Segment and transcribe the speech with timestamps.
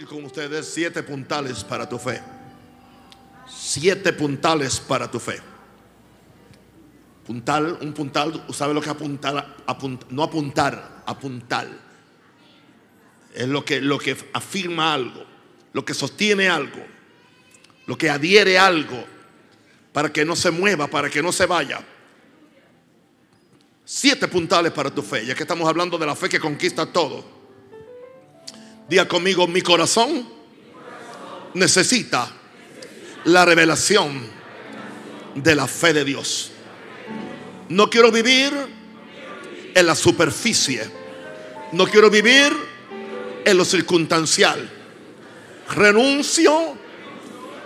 [0.00, 2.20] con ustedes siete puntales para tu fe.
[3.46, 5.38] Siete puntales para tu fe.
[7.26, 9.56] Puntal, un puntal, ¿sabe lo que apuntar?
[10.10, 11.68] no apuntar, apuntar.
[13.34, 15.24] Es lo que, lo que afirma algo,
[15.72, 16.84] lo que sostiene algo,
[17.86, 19.04] lo que adhiere algo
[19.92, 21.80] para que no se mueva, para que no se vaya.
[23.84, 27.41] Siete puntales para tu fe, ya que estamos hablando de la fe que conquista todo.
[29.08, 30.28] Conmigo, mi corazón
[31.54, 32.30] necesita
[33.24, 34.20] la revelación
[35.34, 36.50] de la fe de Dios.
[37.70, 38.52] No quiero vivir
[39.74, 40.82] en la superficie.
[41.72, 42.54] No quiero vivir
[43.44, 44.70] en lo circunstancial.
[45.70, 46.76] Renuncio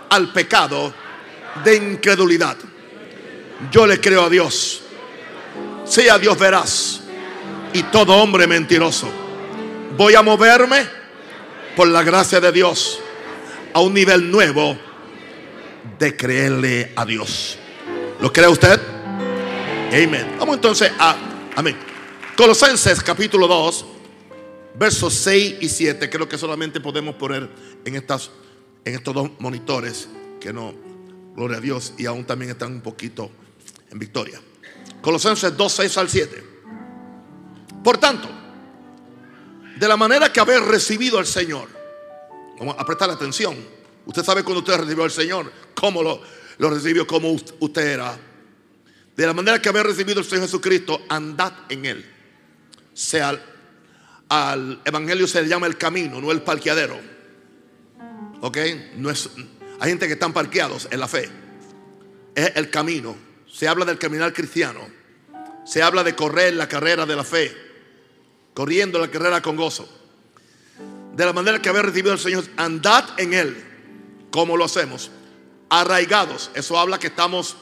[0.09, 0.93] al pecado
[1.63, 2.55] de incredulidad.
[3.69, 4.81] Yo le creo a Dios.
[5.83, 7.01] Sea Dios veraz
[7.73, 9.09] y todo hombre mentiroso.
[9.97, 11.06] Voy a moverme
[11.77, 12.99] por la gracia de Dios
[13.71, 14.75] a un nivel nuevo
[15.99, 17.59] de creerle a Dios.
[18.19, 18.81] ¿Lo cree usted?
[19.93, 20.35] Amén.
[20.39, 21.15] Vamos entonces a
[21.55, 21.77] Amén.
[22.35, 23.85] Colosenses capítulo 2,
[24.73, 26.09] versos 6 y 7.
[26.09, 27.47] Creo que solamente podemos poner
[27.85, 28.31] en estas
[28.83, 30.73] en estos dos monitores que no
[31.35, 33.29] gloria a Dios y aún también están un poquito
[33.91, 34.41] en victoria.
[35.01, 36.43] Colosenses 2, 6 al 7.
[37.83, 38.36] Por tanto,
[39.79, 41.69] de la manera que haber recibido al Señor,
[42.59, 43.55] vamos a prestar atención.
[44.05, 46.21] Usted sabe cuando usted recibió al Señor, cómo lo,
[46.57, 48.17] lo recibió, cómo usted era.
[49.15, 52.05] De la manera que haber recibido al Señor Jesucristo, andad en Él.
[52.93, 53.39] Sea
[54.29, 56.99] al Evangelio se le llama el camino, no el parqueadero.
[58.41, 58.57] ¿Ok?
[58.95, 59.29] No es,
[59.79, 61.29] hay gente que están parqueados en la fe.
[62.35, 63.15] Es el camino.
[63.51, 64.87] Se habla del caminar cristiano.
[65.65, 67.66] Se habla de correr la carrera de la fe.
[68.57, 69.87] Corriendo la carrera con gozo.
[71.15, 73.63] De la manera que haber recibido al Señor, andad en Él.
[74.31, 75.11] ¿Cómo lo hacemos?
[75.69, 76.49] Arraigados.
[76.55, 77.55] Eso habla que estamos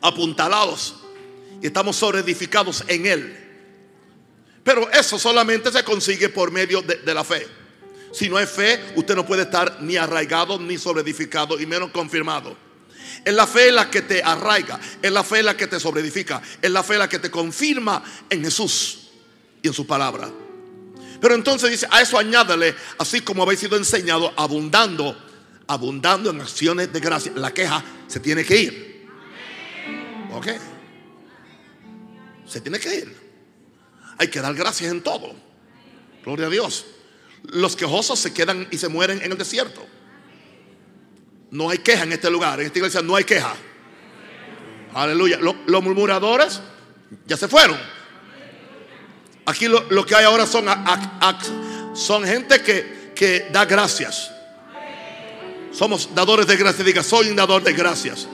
[0.00, 0.94] apuntalados.
[1.60, 3.36] Y estamos sobreedificados en Él.
[4.62, 7.48] Pero eso solamente se consigue por medio de, de la fe.
[8.12, 12.56] Si no hay fe, usted no puede estar ni arraigado ni sobreedificado y menos confirmado.
[13.24, 16.70] Es la fe la que te arraiga, es la fe la que te sobreedifica, es
[16.70, 19.00] la fe la que te confirma en Jesús
[19.62, 20.30] y en su palabra.
[21.20, 25.16] Pero entonces dice, a eso añádale, así como habéis sido enseñado, abundando,
[25.66, 27.32] abundando en acciones de gracia.
[27.34, 29.08] La queja se tiene que ir.
[30.32, 30.46] ¿Ok?
[32.46, 33.16] Se tiene que ir.
[34.18, 35.34] Hay que dar gracias en todo.
[36.24, 36.86] Gloria a Dios.
[37.44, 39.86] Los quejosos se quedan y se mueren en el desierto.
[41.50, 42.60] No hay queja en este lugar.
[42.60, 43.54] En esta iglesia no hay queja.
[44.94, 45.38] Aleluya.
[45.38, 46.60] Los, murmuradores
[47.26, 47.78] ya se fueron.
[49.46, 50.66] Aquí lo, que hay ahora son,
[51.94, 54.30] son gente que, que da gracias.
[55.72, 56.86] Somos dadores de gracias.
[56.86, 58.28] Diga, soy un dador de gracias.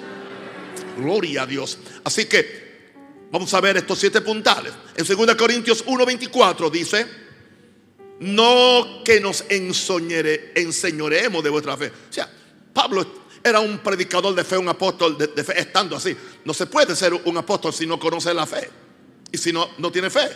[0.99, 1.79] Gloria a Dios.
[2.05, 2.91] Así que
[3.31, 4.73] vamos a ver estos siete puntales.
[4.97, 7.27] En 2 Corintios 1:24 dice
[8.21, 11.93] no que nos enseñoremos de vuestra fe.
[12.09, 12.31] O sea,
[12.73, 13.07] Pablo
[13.43, 16.17] era un predicador de fe, un apóstol de, fe, estando así.
[16.45, 18.69] No se puede ser un apóstol si no conoce la fe
[19.31, 20.29] y si no, no tiene fe.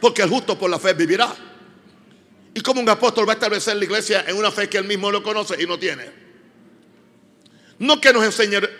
[0.00, 1.34] Porque el justo por la fe vivirá.
[2.54, 5.12] ¿Y como un apóstol va a establecer la iglesia en una fe que él mismo
[5.12, 6.26] no conoce y no tiene?
[7.78, 8.24] No que, nos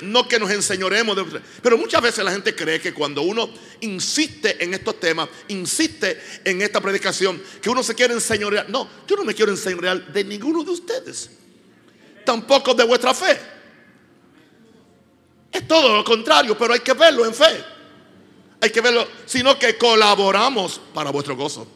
[0.01, 3.51] no que nos enseñoremos, de, pero muchas veces la gente cree que cuando uno
[3.81, 8.71] insiste en estos temas, insiste en esta predicación, que uno se quiere enseñorear.
[8.71, 11.31] No, yo no me quiero enseñorear de ninguno de ustedes,
[12.25, 13.39] tampoco de vuestra fe.
[15.53, 17.76] Es todo lo contrario, pero hay que verlo en fe.
[18.61, 21.67] Hay que verlo, sino que colaboramos para vuestro gozo.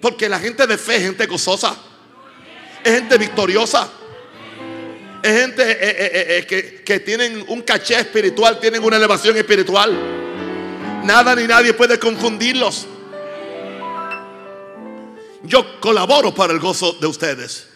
[0.00, 1.76] Porque la gente de fe es gente gozosa,
[2.84, 3.90] es gente victoriosa.
[5.22, 9.92] Es gente eh, eh, eh, que, que tienen un caché espiritual, tienen una elevación espiritual.
[11.02, 12.86] Nada ni nadie puede confundirlos.
[15.42, 17.66] Yo colaboro para el gozo de ustedes.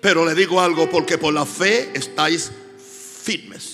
[0.00, 2.50] Pero le digo algo porque por la fe estáis
[3.22, 3.69] firmes.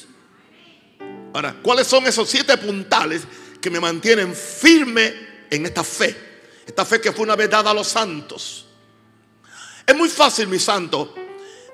[1.36, 3.20] Ahora, ¿cuáles son esos siete puntales
[3.60, 5.12] que me mantienen firme
[5.50, 6.16] en esta fe?
[6.66, 8.64] Esta fe que fue una vez dada a los santos.
[9.86, 11.14] Es muy fácil, mi santo,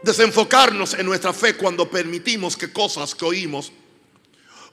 [0.02, 3.70] desenfocarnos en nuestra fe cuando permitimos que cosas que oímos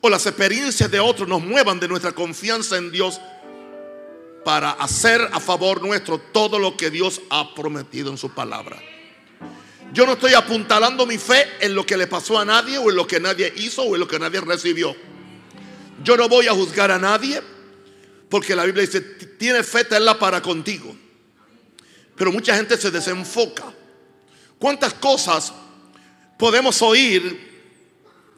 [0.01, 3.21] o las experiencias de otros nos muevan de nuestra confianza en Dios
[4.43, 8.81] para hacer a favor nuestro todo lo que Dios ha prometido en su palabra.
[9.91, 12.95] Yo no estoy apuntalando mi fe en lo que le pasó a nadie o en
[12.95, 14.95] lo que nadie hizo o en lo que nadie recibió.
[16.03, 17.41] Yo no voy a juzgar a nadie
[18.29, 20.95] porque la Biblia dice, tiene fe, tenla para contigo.
[22.15, 23.73] Pero mucha gente se desenfoca.
[24.59, 25.53] ¿Cuántas cosas
[26.37, 27.49] podemos oír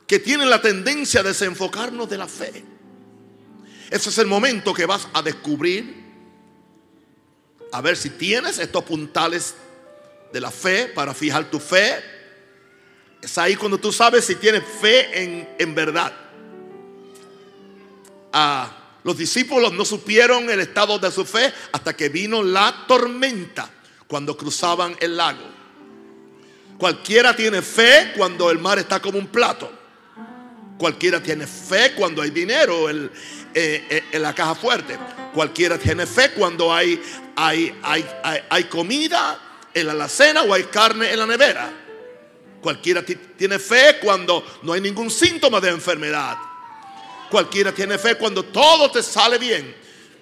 [0.07, 2.63] que tienen la tendencia a desenfocarnos de la fe?
[3.89, 6.01] Ese es el momento que vas a descubrir,
[7.73, 9.55] a ver si tienes estos puntales
[10.31, 12.03] de la fe para fijar tu fe.
[13.21, 16.13] Es ahí cuando tú sabes si tienes fe en, en verdad.
[18.33, 23.69] Ah, los discípulos no supieron el estado de su fe hasta que vino la tormenta
[24.07, 25.61] cuando cruzaban el lago.
[26.77, 29.71] Cualquiera tiene fe cuando el mar está como un plato.
[30.77, 33.09] Cualquiera tiene fe cuando hay dinero eh,
[33.53, 34.97] eh, en la caja fuerte.
[35.33, 37.01] Cualquiera tiene fe cuando hay,
[37.35, 38.05] hay, hay,
[38.49, 39.39] hay, comida
[39.73, 41.71] en la alacena o hay carne en la nevera.
[42.61, 46.37] Cualquiera tiene fe cuando no hay ningún síntoma de enfermedad.
[47.29, 49.75] Cualquiera tiene fe cuando todo te sale bien.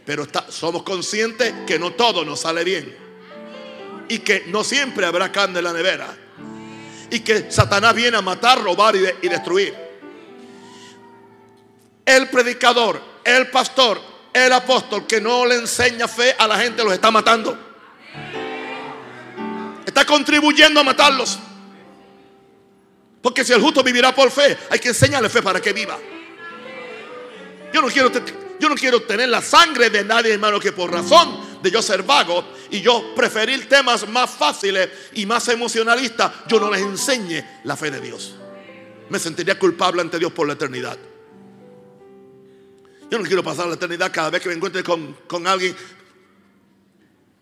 [0.06, 2.96] Pero somos conscientes que no todo nos sale bien.
[4.08, 6.16] Y que no siempre habrá carne en la nevera.
[7.12, 9.76] Y que Satanás viene a matar, robar y, y destruir.
[12.06, 14.02] El predicador, el pastor,
[14.34, 17.69] el apóstol que no le enseña fe a la gente los está matando.
[19.90, 21.40] Está contribuyendo a matarlos.
[23.24, 25.98] Porque si el justo vivirá por fe, hay que enseñarle fe para que viva.
[27.74, 28.12] Yo no quiero,
[28.60, 32.04] yo no quiero tener la sangre de nadie, hermano, que por razón de yo ser
[32.04, 37.76] vago y yo preferir temas más fáciles y más emocionalistas, yo no les enseñe la
[37.76, 38.36] fe de Dios.
[39.10, 41.00] Me sentiría culpable ante Dios por la eternidad.
[43.10, 45.76] Yo no quiero pasar la eternidad cada vez que me encuentre con, con alguien.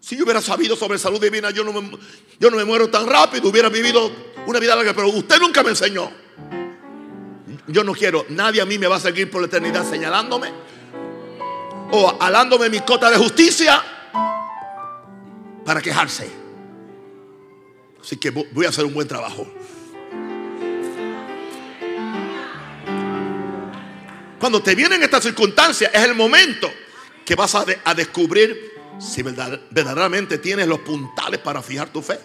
[0.08, 1.92] Si yo hubiera sabido sobre salud divina, yo no, me,
[2.40, 4.10] yo no me muero tan rápido, hubiera vivido
[4.46, 6.10] una vida larga, pero usted nunca me enseñó.
[7.68, 10.54] Yo no quiero, nadie a mí me va a seguir por la eternidad señalándome
[11.92, 13.84] o alándome mi cota de justicia
[15.66, 16.32] para quejarse.
[18.02, 19.46] Así que voy a hacer un buen trabajo.
[24.40, 26.72] Cuando te vienen estas circunstancias, es el momento
[27.26, 32.20] que vas a, descubrir si verdaderamente tienes los puntales para fijar tu fe.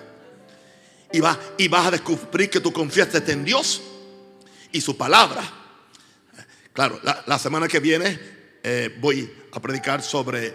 [1.12, 3.82] Y, vas, y vas a descubrir que tú confiaste en Dios
[4.72, 5.42] y su palabra.
[6.72, 8.18] Claro, la, semana que viene
[8.62, 10.54] eh, voy a predicar sobre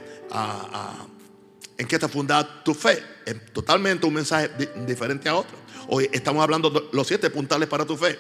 [1.78, 3.04] en qué está fundada tu fe.
[3.26, 4.50] Es totalmente un mensaje
[4.88, 5.58] diferente a otro.
[5.90, 8.18] Hoy estamos hablando de los siete puntales para tu fe.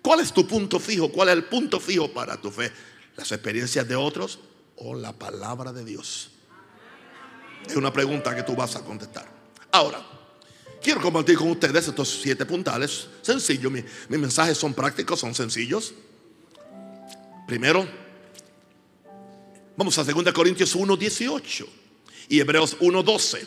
[0.00, 1.10] ¿Cuál es tu punto fijo?
[1.10, 2.72] ¿Cuál es el punto fijo para tu fe?
[3.16, 4.40] ¿Las experiencias de otros
[4.76, 6.30] o la palabra de Dios?
[7.66, 9.26] Es una pregunta que tú vas a contestar.
[9.72, 10.04] Ahora,
[10.84, 13.08] Quiero compartir con ustedes estos siete puntales.
[13.22, 15.94] Sencillo, mis, mensajes son prácticos, son sencillos.
[17.46, 17.88] Primero,
[19.78, 21.66] vamos a 2 Corintios 1, 18
[22.28, 23.46] y Hebreos 1, 12.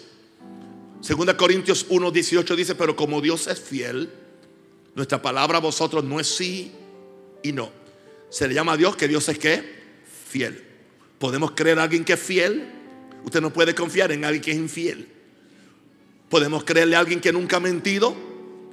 [1.07, 4.11] 2 Corintios 1, 18 dice, pero como Dios es fiel,
[4.95, 6.71] nuestra palabra a vosotros no es sí
[7.43, 7.71] y no.
[8.31, 9.77] Se le llama a Dios que Dios es qué?
[10.27, 10.65] Fiel.
[11.19, 12.76] ¿Podemos creer a alguien que es fiel?
[13.23, 15.07] Usted no puede confiar en alguien que es infiel.
[16.29, 18.15] Podemos creerle a alguien que nunca ha mentido.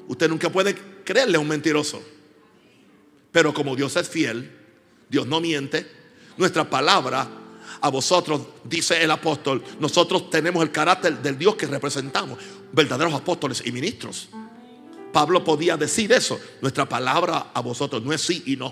[0.08, 0.74] Usted nunca puede
[1.04, 2.02] creerle a un mentiroso.
[3.32, 4.50] Pero como Dios es fiel,
[5.08, 5.86] Dios no miente,
[6.36, 7.28] nuestra palabra
[7.80, 12.38] a vosotros, dice el apóstol, nosotros tenemos el carácter del Dios que representamos,
[12.72, 14.28] verdaderos apóstoles y ministros.
[15.12, 18.68] Pablo podía decir eso, nuestra palabra a vosotros no es sí y no.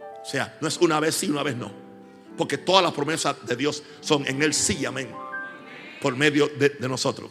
[0.00, 1.85] O sea, no es una vez sí una vez no.
[2.36, 5.08] Porque todas las promesas de Dios son en el sí amén
[6.00, 7.30] por medio de, nosotros.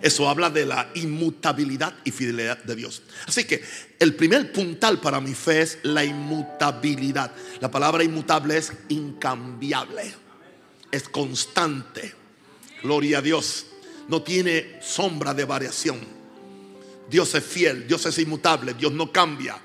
[0.00, 3.02] Eso habla de la inmutabilidad y fidelidad de Dios.
[3.26, 3.62] Así que
[3.98, 7.32] el primer puntal para mi fe es la inmutabilidad.
[7.60, 10.14] La palabra inmutable es incambiable,
[10.92, 12.14] es constante.
[12.82, 13.66] Gloria a Dios.
[14.06, 15.98] No tiene sombra de variación.
[17.10, 19.58] Dios es fiel, Dios es inmutable, Dios no cambia.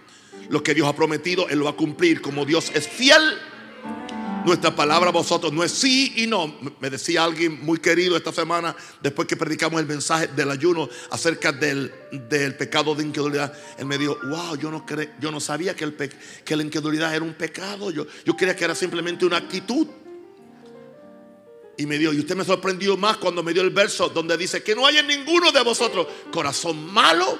[0.49, 2.21] Lo que Dios ha prometido, Él lo va a cumplir.
[2.21, 3.21] Como Dios es fiel,
[4.45, 6.59] nuestra palabra a vosotros no es sí y no.
[6.79, 11.51] Me decía alguien muy querido esta semana, después que predicamos el mensaje del ayuno acerca
[11.51, 11.91] del,
[12.57, 13.53] pecado de incredulidad.
[13.77, 14.85] Él me dijo, wow, yo no,
[15.19, 15.95] yo no sabía que, el
[16.43, 17.91] que la incredulidad era un pecado.
[17.91, 19.87] Yo, yo creía que era simplemente una actitud.
[21.77, 24.61] Y me dijo, y usted me sorprendió más cuando me dio el verso donde dice
[24.61, 27.39] que no hay en ninguno de vosotros corazón malo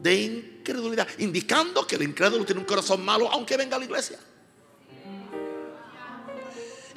[0.00, 4.18] de incredulidad, indicando que el incrédulo tiene un corazón malo aunque venga a la iglesia.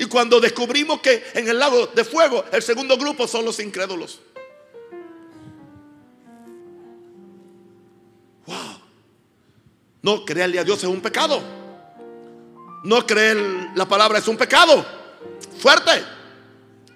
[0.02, 4.20] Y cuando descubrimos que en el lago de fuego el segundo grupo son los incrédulos.
[8.48, 8.82] Wow.
[10.02, 11.40] No creerle a Dios es un pecado.
[12.84, 13.38] No creer
[13.76, 14.84] la palabra es un pecado.
[15.60, 16.04] Fuerte.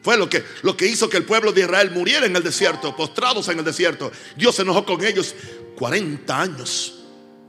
[0.01, 2.95] Fue lo que, lo que hizo que el pueblo de Israel muriera en el desierto,
[2.95, 4.11] postrados en el desierto.
[4.35, 5.35] Dios se enojó con ellos.
[5.75, 7.03] 40 años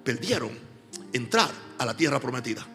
[0.04, 0.50] perdieron
[1.14, 2.66] entrar a la tierra prometida.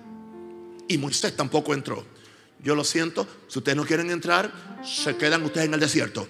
[0.87, 2.20] Y Moisés tampoco entró.
[2.63, 4.51] Yo lo siento, si ustedes no quieren entrar,
[4.83, 6.27] se quedan ustedes en el desierto.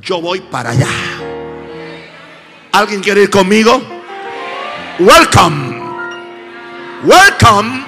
[0.00, 0.88] Yo voy para allá.
[2.72, 3.80] ¿Alguien quiere ir conmigo?
[4.98, 5.80] Welcome.
[7.04, 7.84] Welcome.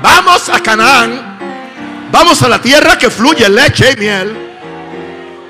[0.00, 2.08] Vamos a Canaán.
[2.12, 4.36] Vamos a la tierra que fluye leche y miel.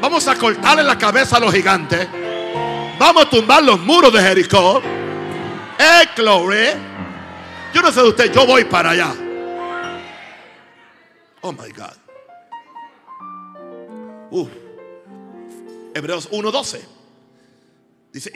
[0.01, 2.09] Vamos a cortarle la cabeza a los gigantes.
[2.99, 4.81] Vamos a tumbar los muros de Jericó.
[5.79, 6.69] Eh, glory.
[7.75, 9.26] Yo no sé de usted, yo voy para allá.
[11.47, 11.95] Oh my God.
[14.33, 14.49] Uf.
[15.95, 16.81] Hebreos 1:12.
[18.13, 18.33] Dice,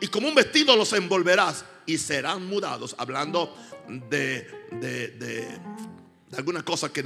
[0.00, 2.94] y, como un vestido los envolverás y serán mudados.
[2.96, 3.54] Hablando
[4.08, 4.48] de,
[4.80, 5.46] de, de,
[6.28, 7.02] de algunas cosas que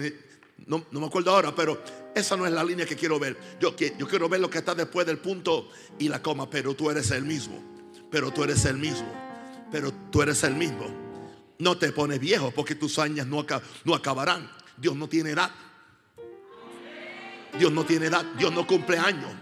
[0.66, 1.82] no, me acuerdo ahora, pero
[2.14, 3.36] esa no es la línea que quiero ver.
[3.58, 6.88] Yo, yo quiero ver lo que está después del punto y la coma, pero tú
[6.88, 7.60] eres el mismo.
[8.12, 9.10] Pero tú eres el mismo.
[9.72, 10.86] Pero tú eres el mismo.
[11.58, 13.44] No te pones viejo porque tus años no,
[13.84, 14.57] no acabarán.
[14.80, 15.50] Dios no tiene edad.
[17.58, 18.24] Dios no tiene edad.
[18.36, 19.32] Dios no cumple años.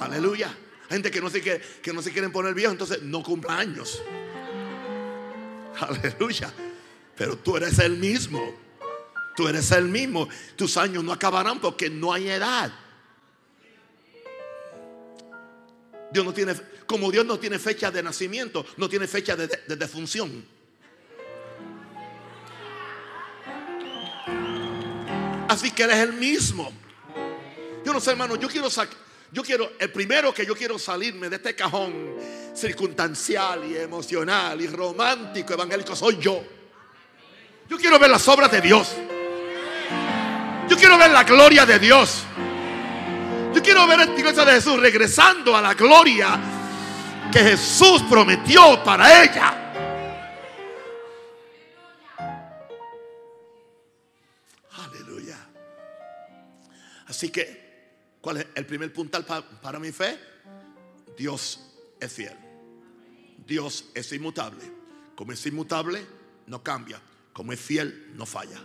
[0.00, 0.54] Aleluya.
[0.88, 4.02] Gente que no se, que, no se quieren poner viejo, entonces no cumple años.
[5.80, 6.52] Aleluya.
[7.16, 8.54] Pero tú eres el mismo.
[9.36, 10.28] Tú eres el mismo.
[10.56, 12.72] Tus años no acabarán porque no hay edad.
[16.12, 16.54] Dios no tiene,
[16.86, 20.44] como Dios no tiene fecha de nacimiento, no tiene fecha de, defunción.
[25.52, 26.72] Así que eres el mismo.
[27.84, 28.68] Yo no sé, hermano, yo quiero
[29.32, 32.16] yo quiero, el primero que yo quiero salirme de este cajón
[32.54, 36.42] circunstancial y emocional y romántico evangélico soy yo.
[37.68, 38.92] Yo quiero ver las obras de Dios.
[40.70, 42.22] Yo quiero ver la gloria de Dios.
[43.54, 46.40] Yo quiero ver a la iglesia de Jesús regresando a la gloria
[47.30, 49.61] que Jesús prometió para ella.
[57.22, 60.18] Así que, ¿cuál es el primer puntal para mi fe?
[61.16, 61.60] Dios
[62.00, 62.36] es fiel.
[63.46, 64.64] Dios es inmutable.
[65.14, 66.04] Como es inmutable,
[66.48, 67.00] no cambia.
[67.32, 68.60] Como es fiel, no falla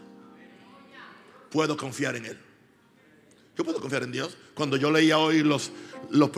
[1.51, 2.37] puedo confiar en Él.
[3.57, 4.35] Yo puedo confiar en Dios.
[4.53, 5.71] Cuando yo leía hoy los,
[6.09, 6.31] los,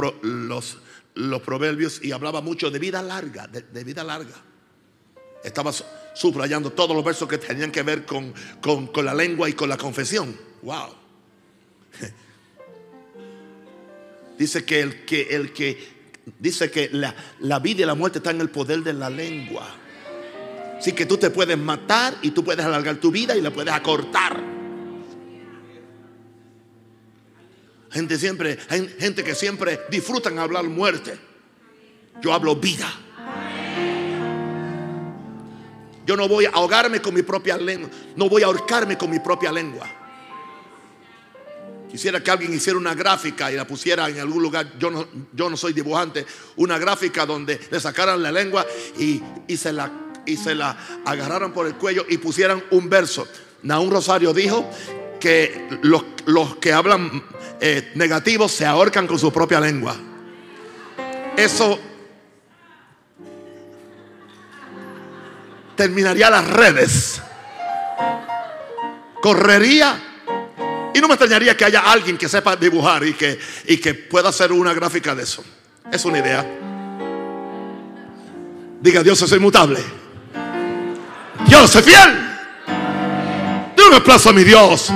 [1.14, 4.36] los, proverbios y hablaba mucho de vida larga, de, vida larga,
[5.44, 5.72] estaba
[6.14, 9.78] subrayando todos los versos que tenían que ver con, con, la lengua y con la
[9.78, 10.38] confesión.
[10.62, 10.99] Wow.
[14.38, 16.00] Dice que el que, el que
[16.40, 19.76] dice que la, la vida y la muerte están en el poder de la lengua.
[20.78, 23.74] Así que tú te puedes matar y tú puedes alargar tu vida y la puedes
[23.74, 24.42] acortar.
[27.92, 28.58] Gente siempre,
[29.00, 31.18] gente que siempre disfrutan hablar muerte.
[32.22, 32.88] Yo hablo vida.
[36.06, 37.90] Yo no voy a ahogarme con mi propia lengua.
[38.16, 39.99] No voy a ahorcarme con mi propia lengua.
[41.90, 44.78] Quisiera que alguien hiciera una gráfica y la pusiera en algún lugar.
[44.78, 46.26] Yo no, yo no soy dibujante.
[46.58, 48.66] Una gráfica donde le sacaran la lengua
[48.98, 49.22] y,
[49.58, 49.92] se la,
[50.26, 53.28] y se la agarraran por el cuello y pusieran un verso.
[53.64, 54.70] Naún Rosario dijo
[55.20, 57.24] que los, los que hablan
[57.60, 59.96] eh, negativos se ahorcan con su propia lengua.
[61.36, 61.80] Eso
[65.76, 67.22] terminaría las redes.
[69.22, 70.09] Correría.
[70.94, 74.30] Y no me extrañaría que haya alguien que sepa dibujar y que, y que pueda
[74.30, 75.44] hacer una gráfica de eso.
[75.92, 76.46] Es una idea.
[78.82, 79.80] Diga, Dios es inmutable.
[81.46, 82.30] Dios es fiel.
[83.76, 84.90] De un aplauso a mi Dios.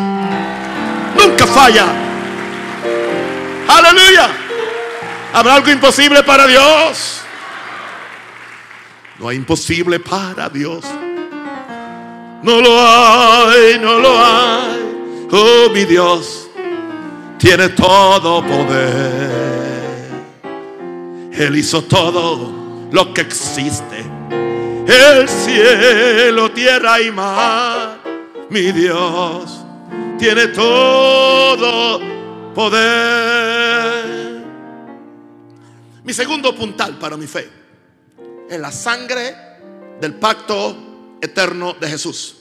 [1.17, 1.85] Nunca falla.
[3.67, 4.29] Aleluya.
[5.33, 7.21] ¿Habrá algo imposible para Dios?
[9.19, 10.85] No hay imposible para Dios.
[12.43, 14.92] No lo hay, no lo hay.
[15.31, 16.49] Oh, mi Dios
[17.37, 19.43] tiene todo poder.
[21.31, 24.05] Él hizo todo lo que existe.
[24.87, 27.99] El cielo, tierra y mar.
[28.49, 29.63] Mi Dios
[30.19, 31.99] tiene todo
[32.53, 34.43] poder.
[36.03, 37.49] Mi segundo puntal para mi fe
[38.49, 39.35] es la sangre
[39.99, 42.37] del pacto eterno de Jesús.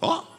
[0.00, 0.33] Oh.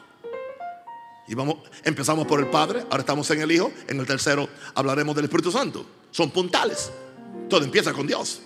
[1.28, 5.14] Y vamos, empezamos por el Padre, ahora estamos en el Hijo, en el tercero hablaremos
[5.16, 5.84] del Espíritu Santo.
[6.10, 6.90] Son puntales.
[7.48, 8.40] Todo empieza con Dios.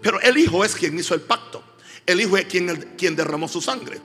[0.00, 1.62] Pero el Hijo es quien hizo el pacto.
[2.04, 4.00] El Hijo es quien, quien derramó su sangre.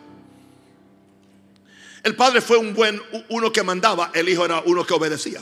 [2.04, 5.42] El padre fue un buen uno que mandaba, el hijo era uno que obedecía.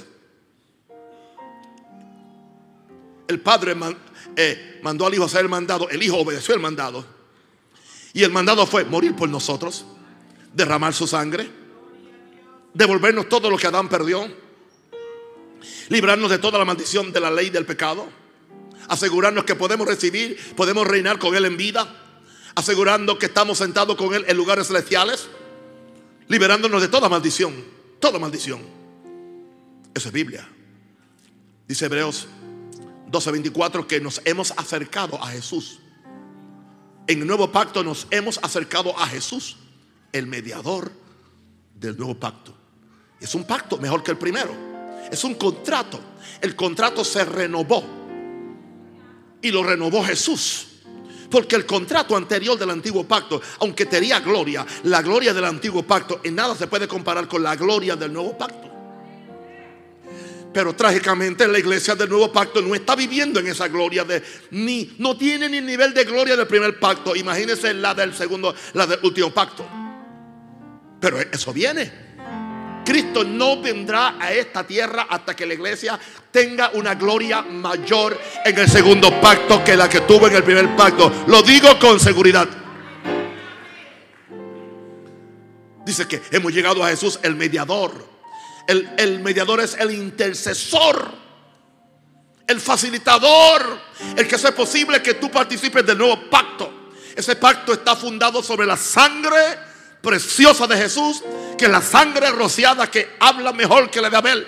[3.27, 3.75] El padre
[4.35, 7.05] eh, mandó al hijo hacer el mandado, el hijo obedeció el mandado.
[8.11, 9.85] Y el mandado fue morir por nosotros,
[10.53, 11.49] derramar su sangre,
[12.73, 14.27] devolvernos todo lo que Adán perdió,
[15.89, 18.07] librarnos de toda la maldición de la ley del pecado,
[18.87, 21.95] asegurarnos que podemos recibir, podemos reinar con Él en vida,
[22.55, 25.29] asegurando que estamos sentados con Él en lugares celestiales
[26.29, 27.53] liberándonos de toda maldición,
[27.99, 28.61] toda maldición.
[29.93, 30.47] Eso es Biblia.
[31.67, 32.27] Dice Hebreos
[33.11, 35.79] 12:24 que nos hemos acercado a Jesús.
[37.07, 39.57] En el nuevo pacto nos hemos acercado a Jesús,
[40.13, 40.91] el mediador
[41.73, 42.55] del nuevo pacto.
[43.19, 44.53] Es un pacto mejor que el primero.
[45.11, 45.99] Es un contrato.
[46.41, 47.83] El contrato se renovó.
[49.41, 50.67] Y lo renovó Jesús.
[51.29, 56.21] Porque el contrato anterior del antiguo pacto, aunque tenía gloria, la gloria del antiguo pacto
[56.23, 58.67] en nada se puede comparar con la gloria del nuevo pacto.
[60.51, 64.95] Pero trágicamente la iglesia del nuevo pacto no está viviendo en esa gloria de ni
[64.97, 67.15] no tiene ni el nivel de gloria del primer pacto.
[67.15, 69.63] Imagínense la del segundo, la del último pacto.
[70.99, 72.08] Pero eso viene.
[72.89, 75.99] Cristo no vendrá a esta tierra hasta que la iglesia
[76.31, 80.75] tenga una gloria mayor en el segundo pacto que la que tuvo en el primer
[80.75, 81.23] pacto.
[81.27, 82.49] Lo digo con seguridad.
[85.85, 87.93] Dice que hemos llegado a Jesús, el mediador.
[88.65, 91.11] El, mediador es el intercesor,
[92.47, 93.81] el facilitador,
[94.15, 96.89] el que hace posible que tú participes del nuevo pacto.
[97.15, 99.68] Ese pacto está fundado sobre la sangre
[100.01, 101.23] preciosa de Jesús
[101.57, 104.47] que la sangre rociada que habla mejor que la de Abel.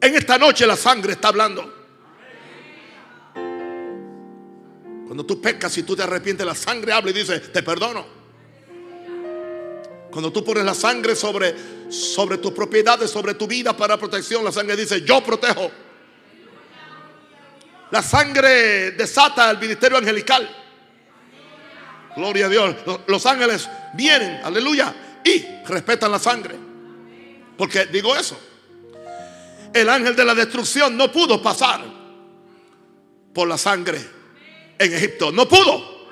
[0.00, 1.74] En esta noche la sangre está hablando.
[5.06, 8.18] Cuando tú pecas y tú te arrepientes, la sangre habla y dice, te perdono.
[10.10, 11.54] Cuando tú pones la sangre sobre,
[11.90, 15.70] sobre tus propiedades, sobre tu vida para protección, la sangre dice, yo protejo.
[17.90, 20.48] La sangre desata el ministerio angelical.
[22.18, 22.74] Gloria a Dios.
[23.06, 24.92] Los ángeles vienen, aleluya,
[25.24, 26.56] y respetan la sangre.
[27.56, 28.36] Porque digo eso.
[29.72, 31.80] El ángel de la destrucción no pudo pasar
[33.32, 34.04] por la sangre
[34.76, 35.30] en Egipto.
[35.30, 36.08] No pudo.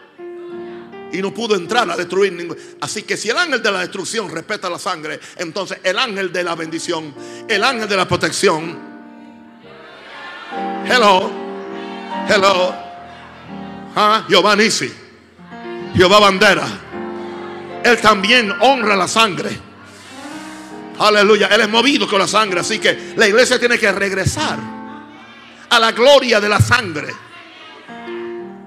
[1.10, 2.56] Y no pudo entrar a destruir ningún.
[2.80, 6.44] Así que si el ángel de la destrucción respeta la sangre, entonces el ángel de
[6.44, 7.12] la bendición,
[7.48, 8.78] el ángel de la protección.
[10.88, 11.32] Hello.
[12.28, 12.74] Hello.
[13.96, 14.24] ¿Ah?
[14.28, 14.70] Giovanni
[15.96, 16.66] Jehová bandera.
[17.82, 19.56] Él también honra la sangre.
[20.98, 21.46] Aleluya.
[21.46, 22.60] Él es movido con la sangre.
[22.60, 24.58] Así que la iglesia tiene que regresar
[25.70, 27.08] a la gloria de la sangre.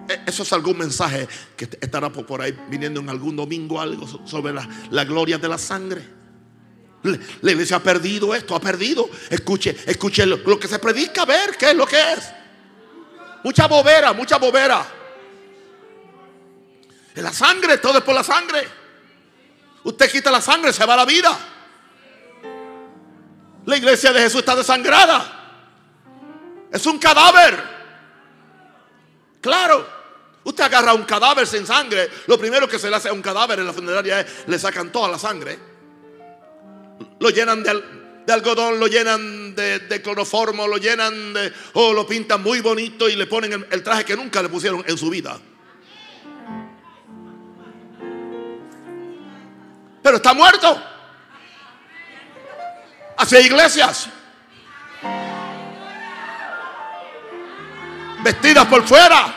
[0.09, 4.51] E, eso es algún mensaje que estará por ahí viniendo en algún domingo, algo sobre
[4.53, 6.01] la, gloria de la sangre.
[7.03, 9.07] La iglesia ha perdido esto, ha perdido.
[9.29, 12.31] Escuche, escuche lo, lo que se predica, a ver qué es lo que es.
[13.43, 14.98] Mucha bobera, mucha bobera
[17.15, 18.67] la sangre, todo es por la sangre.
[19.83, 21.37] Usted quita la sangre, se va la vida.
[23.65, 25.39] La iglesia de Jesús está desangrada.
[26.71, 27.61] Es un cadáver.
[29.41, 29.99] Claro.
[30.43, 32.09] Usted agarra un cadáver sin sangre.
[32.27, 34.91] Lo primero que se le hace a un cadáver en la funeraria es le sacan
[34.91, 35.59] toda la sangre.
[37.19, 41.53] Lo llenan de, algodón, lo llenan de, cloroformo, lo llenan de.
[41.73, 44.97] o lo pintan muy bonito y le ponen el traje que nunca le pusieron en
[44.97, 45.39] su vida.
[50.01, 50.81] Pero está muerto.
[53.17, 54.09] Hacia iglesias.
[58.23, 59.35] Vestidas por fuera.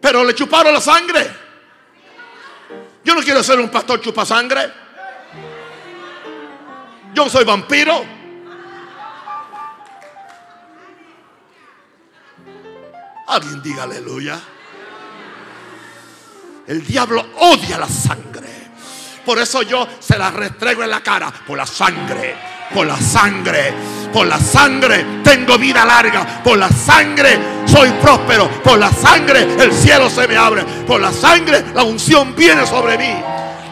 [0.00, 1.48] Pero le chuparon la sangre.
[3.04, 4.72] Yo no quiero ser un pastor chupasangre.
[7.14, 8.04] Yo soy vampiro.
[13.26, 14.40] Alguien diga aleluya.
[16.68, 18.46] El diablo odia la sangre.
[19.24, 21.32] Por eso yo se la restrego en la cara.
[21.46, 22.36] Por la sangre.
[22.74, 23.72] Por la sangre.
[24.12, 26.42] Por la sangre tengo vida larga.
[26.44, 28.50] Por la sangre soy próspero.
[28.62, 30.62] Por la sangre el cielo se me abre.
[30.86, 33.14] Por la sangre la unción viene sobre mí.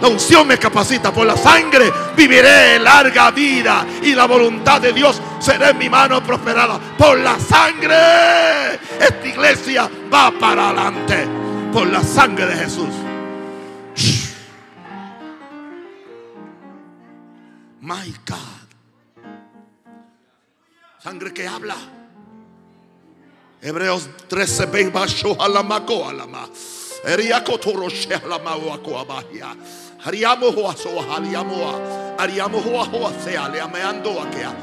[0.00, 1.12] La unción me capacita.
[1.12, 3.84] Por la sangre viviré larga vida.
[4.02, 6.80] Y la voluntad de Dios será en mi mano prosperada.
[6.96, 8.80] Por la sangre.
[8.98, 11.45] Esta iglesia va para adelante
[11.76, 12.88] por la sangre de Jesús.
[17.82, 18.66] My God.
[20.98, 21.76] Sangre que habla.
[23.60, 24.90] Hebreos 13, 20,
[27.04, 29.54] Eriako toro shehla maua kuabahia.
[30.02, 32.16] Ariamo hoa soa haliamoa.
[32.18, 34.56] Ariamo hoa hoa sea le ameando akea.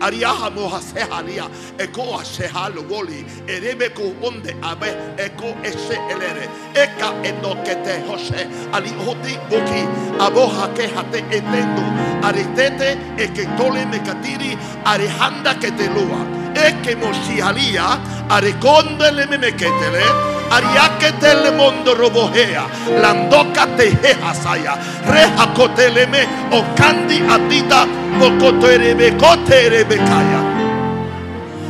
[0.00, 1.48] Ariaha moha sehalia.
[1.78, 3.24] Eko a sehalo woli.
[3.46, 4.90] Erebe ku onde abe.
[5.18, 6.48] Eko ese elere.
[6.74, 8.46] Eka enokete jose.
[8.72, 9.82] Ali hoti boki.
[10.18, 11.84] Aboha que hate etendo.
[12.22, 14.56] Aritete eke tole mekatiri.
[14.84, 16.22] Arihanda que te lua.
[16.54, 18.00] Eke moshihalia.
[18.28, 20.35] Arekonde le memeketele.
[20.50, 22.66] Ariaketele mondo robojea.
[23.00, 24.78] Landoka tejeja saya.
[25.06, 26.26] Reja koteleme.
[26.50, 27.86] Okandi atita.
[28.18, 30.56] Bokoterebekaya.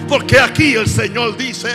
[0.08, 1.68] Porque aquí el Señor dice,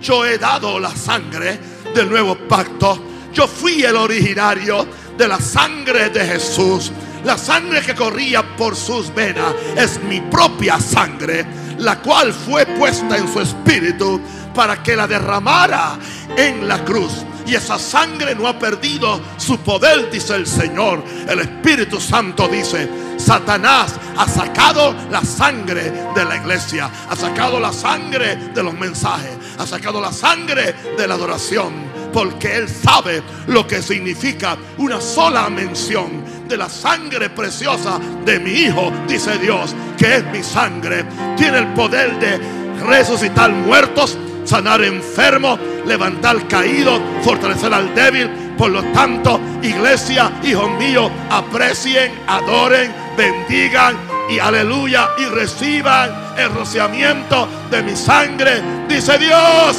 [0.00, 1.58] yo he dado la sangre
[1.94, 3.02] del nuevo pacto.
[3.32, 4.86] Yo fui el originario
[5.16, 6.92] de la sangre de Jesús.
[7.24, 11.46] La sangre que corría por sus venas es mi propia sangre,
[11.78, 14.20] la cual fue puesta en su espíritu
[14.54, 15.98] para que la derramara
[16.36, 17.24] en la cruz.
[17.46, 21.02] Y esa sangre no ha perdido su poder, dice el Señor.
[21.28, 27.72] El Espíritu Santo dice, Satanás ha sacado la sangre de la iglesia, ha sacado la
[27.72, 31.92] sangre de los mensajes, ha sacado la sangre de la adoración.
[32.12, 38.50] Porque Él sabe lo que significa una sola mención de la sangre preciosa de mi
[38.50, 41.04] Hijo, dice Dios, que es mi sangre.
[41.36, 42.38] Tiene el poder de
[42.84, 48.28] resucitar muertos, sanar enfermos, levantar caídos, fortalecer al débil.
[48.56, 53.96] Por lo tanto, iglesia, hijos míos, aprecien, adoren, bendigan
[54.28, 59.76] y aleluya y reciban el rociamiento de mi sangre, dice Dios.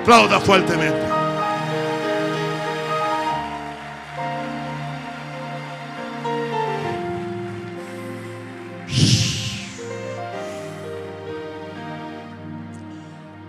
[0.00, 1.13] Aplauda fuertemente.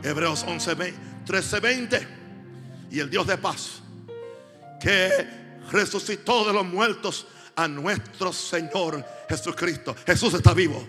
[0.05, 0.75] Hebreos 11,
[1.25, 2.07] 13, 20.
[2.91, 3.81] Y el Dios de paz,
[4.79, 5.09] que
[5.71, 9.95] resucitó de los muertos a nuestro Señor Jesucristo.
[10.05, 10.87] Jesús está vivo.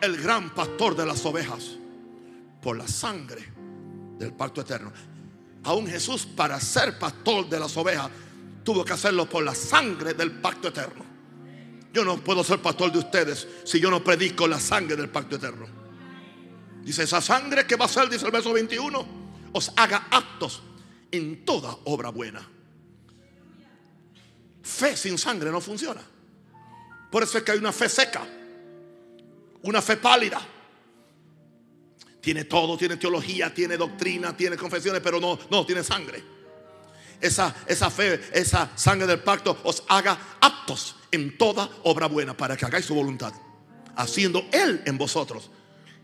[0.00, 1.78] El gran pastor de las ovejas.
[2.60, 3.52] Por la sangre
[4.18, 4.92] del pacto eterno.
[5.64, 8.10] Aún Jesús para ser pastor de las ovejas
[8.62, 11.04] tuvo que hacerlo por la sangre del pacto eterno.
[11.92, 15.36] Yo no puedo ser pastor de ustedes si yo no predico la sangre del pacto
[15.36, 15.75] eterno.
[16.86, 19.06] Dice, esa sangre que va a ser, dice el verso 21,
[19.50, 20.62] os haga aptos
[21.10, 22.48] en toda obra buena.
[24.62, 26.00] Fe sin sangre no funciona.
[27.10, 28.24] Por eso es que hay una fe seca,
[29.62, 30.40] una fe pálida.
[32.20, 36.22] Tiene todo, tiene teología, tiene doctrina, tiene confesiones, pero no, no tiene sangre.
[37.20, 42.56] Esa, esa fe, esa sangre del pacto os haga aptos en toda obra buena para
[42.56, 43.32] que hagáis su voluntad,
[43.96, 45.50] haciendo Él en vosotros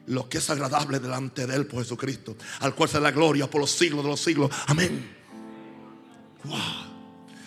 [0.06, 3.60] lo que es agradable delante de Él por Jesucristo, al cual sea la gloria por
[3.60, 4.50] los siglos de los siglos.
[4.66, 5.16] Amén.
[6.44, 6.92] Wow.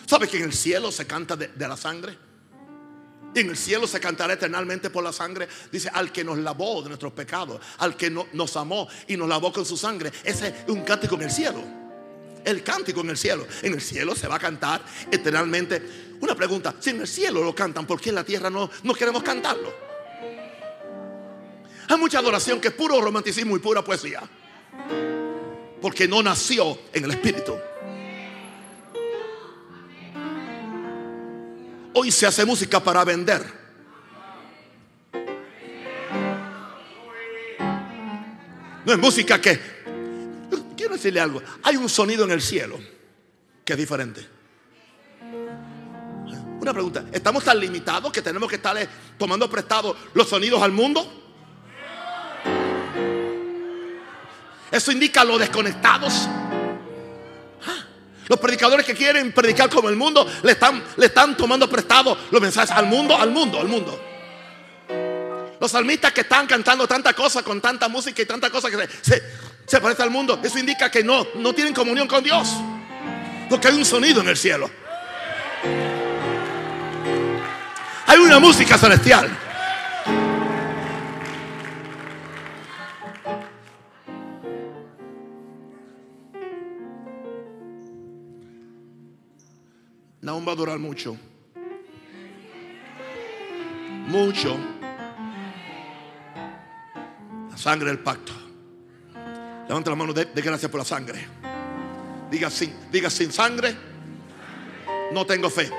[0.06, 2.16] ¿Sabe que en el cielo se canta de, la sangre?
[3.34, 5.48] En el cielo se cantará eternamente por la sangre.
[5.70, 9.28] Dice, al que nos lavó de nuestros pecados, al que no, nos amó y nos
[9.28, 10.12] lavó con su sangre.
[10.24, 11.62] Ese es un cántico en el cielo.
[12.44, 13.46] El cántico en el cielo.
[13.62, 16.16] En el cielo se va a cantar eternamente.
[16.20, 18.94] Una pregunta, si en el cielo lo cantan, ¿por qué en la tierra no, no
[18.94, 19.74] queremos cantarlo?
[21.88, 24.22] Hay mucha adoración que es puro romanticismo y pura poesía.
[25.80, 27.54] Porque no nació en el espíritu.
[31.94, 33.42] Hoy se hace música para vender.
[38.84, 39.76] No es música que...
[40.76, 41.42] Quiero decirle algo.
[41.62, 42.78] Hay un sonido en el cielo
[43.64, 44.26] que es diferente.
[46.60, 47.04] Una pregunta.
[47.12, 48.76] ¿Estamos tan limitados que tenemos que estar
[49.18, 51.25] tomando prestado los sonidos al mundo?
[54.76, 56.28] Eso indica los desconectados.
[58.28, 62.42] Los predicadores que quieren predicar como el mundo le están, le están tomando prestado los
[62.42, 63.98] mensajes al mundo, al mundo, al mundo.
[65.58, 68.88] Los salmistas que están cantando tanta cosa con tanta música y tanta cosa que se,
[69.00, 69.22] se,
[69.66, 72.48] se parece al mundo, eso indica que no, no tienen comunión con Dios.
[73.48, 74.70] Porque hay un sonido en el cielo.
[78.06, 79.45] Hay una música celestial.
[90.26, 91.16] No va a durar mucho.
[94.08, 94.56] Mucho.
[97.48, 98.32] La sangre del pacto.
[99.68, 101.28] Levanta la mano de, de gracias por la sangre.
[102.28, 103.76] Diga sin, diga sin sangre.
[105.12, 105.70] No tengo fe.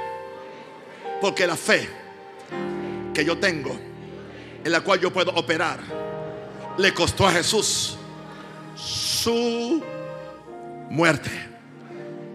[1.20, 1.90] Porque la fe
[3.14, 3.78] que yo tengo,
[4.64, 5.82] en la cual yo puedo operar,
[6.78, 7.98] le costó a Jesús
[8.78, 9.84] su
[10.90, 11.32] muerte.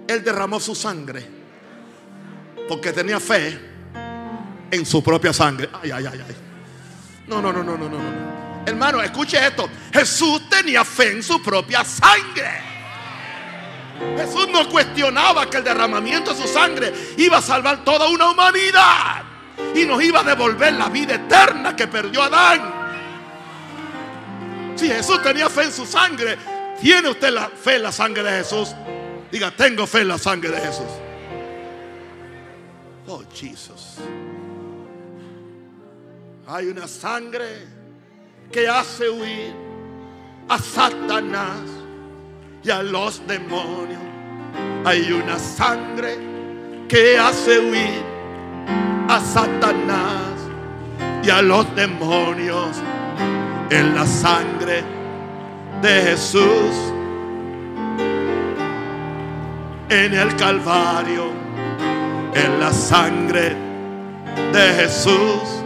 [0.07, 1.41] Él derramó su sangre
[2.69, 3.59] porque tenía fe
[4.71, 5.69] en su propia sangre.
[5.83, 6.37] Ay, ay, ay, ay.
[7.27, 7.99] No, no, no, no, no, no.
[8.67, 9.69] Hermano, escuche esto.
[9.93, 12.73] Jesús tenía fe en su propia sangre.
[14.17, 19.23] Jesús no cuestionaba que el derramamiento de su sangre iba a salvar toda una humanidad
[19.75, 22.83] y nos iba a devolver la vida eterna que perdió Adán.
[24.77, 26.37] Si Jesús tenía fe en su sangre,
[26.81, 28.75] ¿tiene usted la fe en la sangre de Jesús?
[29.31, 31.02] Diga, tengo fe en la sangre de Jesús.
[33.07, 33.99] Oh, Jesús.
[36.47, 37.67] Hay una sangre
[38.51, 39.55] que hace huir
[40.49, 41.61] a Satanás
[42.63, 44.01] y a los demonios.
[44.85, 46.19] Hay una sangre
[46.89, 48.03] que hace huir
[49.09, 50.33] a Satanás
[51.23, 52.77] y a los demonios
[53.71, 54.83] en la sangre
[55.81, 56.93] de Jesús
[59.89, 61.31] en el Calvario,
[62.35, 63.55] en la sangre
[64.53, 65.63] de Jesús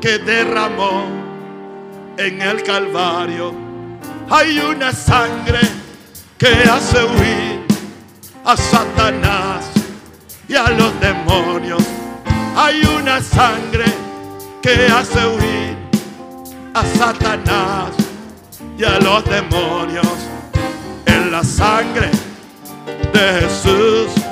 [0.00, 1.04] que derramó
[2.16, 3.54] en el Calvario.
[4.30, 5.60] Hay una sangre
[6.36, 7.66] que hace huir
[8.44, 9.66] a Satanás
[10.48, 11.82] y a los demonios.
[12.56, 13.86] Hay una sangre
[14.62, 15.76] que hace huir
[16.74, 17.90] a Satanás
[18.76, 20.06] y a los demonios.
[21.06, 22.10] En la sangre
[23.12, 24.27] de Jesús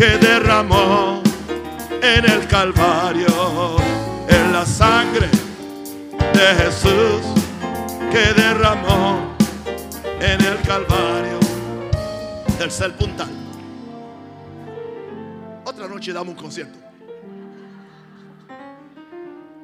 [0.00, 1.22] que derramó
[2.00, 3.76] en el Calvario.
[4.30, 5.28] En la sangre
[6.32, 7.20] de Jesús
[8.10, 9.36] que derramó
[10.18, 11.38] en el Calvario.
[12.56, 13.28] Tercer puntal.
[15.66, 16.78] Otra noche damos un concierto.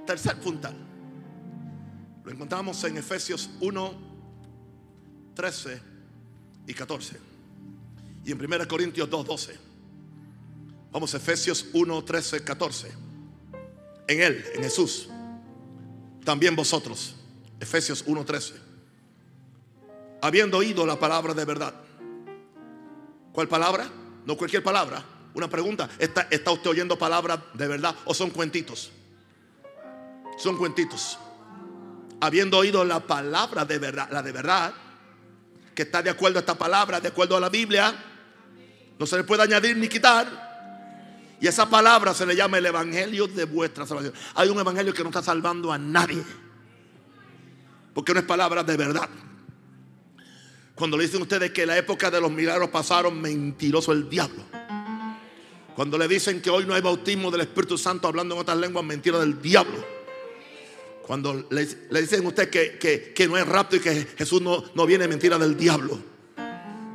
[0.07, 0.77] Tercer puntal.
[2.25, 3.95] Lo encontramos en Efesios 1,
[5.35, 5.81] 13
[6.67, 7.21] y 14.
[8.23, 9.66] Y en 1 Corintios 2, 12.
[10.97, 12.89] Vamos Efesios 1, 13, 14.
[14.09, 15.11] En Él, en Jesús.
[16.25, 17.15] También vosotros.
[17.61, 18.55] Efesios 1, 13.
[20.23, 21.75] Habiendo oído la palabra de verdad.
[23.31, 23.91] ¿Cuál palabra?
[24.25, 25.05] No cualquier palabra.
[25.35, 25.91] Una pregunta.
[25.99, 28.91] ¿Está, está usted oyendo palabras de verdad o son cuentitos?
[30.39, 31.19] Son cuentitos.
[32.23, 34.73] Habiendo oído la palabra de verdad, la de verdad,
[35.75, 37.95] que está de acuerdo a esta palabra, de acuerdo a la Biblia,
[38.99, 40.46] no se le puede añadir ni quitar.
[41.41, 44.15] Y esa palabra se le llama el evangelio de vuestra salvación.
[44.35, 46.23] Hay un evangelio que no está salvando a nadie.
[47.93, 49.09] Porque no es palabra de verdad.
[50.75, 54.45] Cuando le dicen ustedes que la época de los milagros pasaron, mentiroso el diablo.
[55.75, 58.85] Cuando le dicen que hoy no hay bautismo del Espíritu Santo hablando en otras lenguas,
[58.85, 59.85] mentira del diablo.
[61.07, 61.67] Cuando le,
[62.01, 62.79] dicen usted que,
[63.15, 65.99] que, no es rapto y que Jesús no, no viene, mentira del diablo.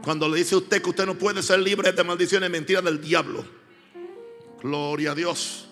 [0.03, 3.60] Cuando le dice usted que usted no puede ser libre de maldiciones, mentira del diablo.
[4.61, 5.65] Gloria a Dios.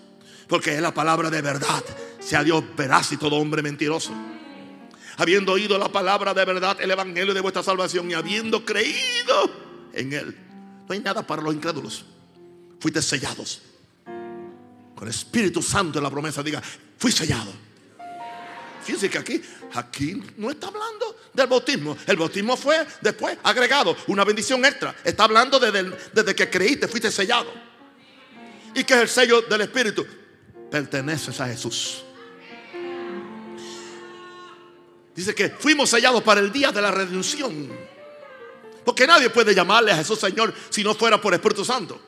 [0.48, 1.84] Porque es la palabra de verdad.
[2.20, 4.12] Sea Dios veraz y todo hombre mentiroso.
[5.18, 9.52] Habiendo oído la palabra de verdad, el evangelio de vuestra salvación y habiendo creído
[9.94, 10.38] en él.
[10.88, 12.06] No hay nada para los incrédulos.
[12.80, 13.62] Fuiste sellados.
[14.96, 16.62] Con el Espíritu Santo en la promesa diga,
[16.98, 17.52] fui sellado.
[18.82, 19.42] Fíjense que aquí,
[19.74, 21.96] aquí no está hablando del bautismo.
[22.08, 24.96] El bautismo fue después agregado, una bendición extra.
[25.04, 27.69] Está hablando desde, desde que creíste, fuiste sellado.
[28.80, 30.08] ¿Y que es el sello del Espíritu?
[30.72, 32.02] Perteneces a Jesús.
[35.14, 37.70] Dice que fuimos sellados para el día de la redención.
[38.86, 42.00] Porque nadie puede llamarle a Jesús Señor si no fuera por Espíritu Santo.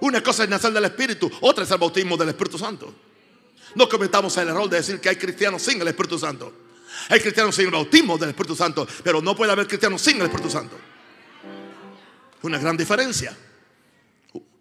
[0.00, 2.94] Una cosa es nacer del Espíritu, otra es el bautismo del Espíritu Santo.
[3.74, 6.52] No cometamos el error de decir que hay cristianos sin el Espíritu Santo.
[7.08, 10.24] Hay cristianos sin el bautismo del Espíritu Santo, pero no puede haber cristianos sin el
[10.24, 10.76] Espíritu Santo.
[12.42, 13.34] Una gran diferencia.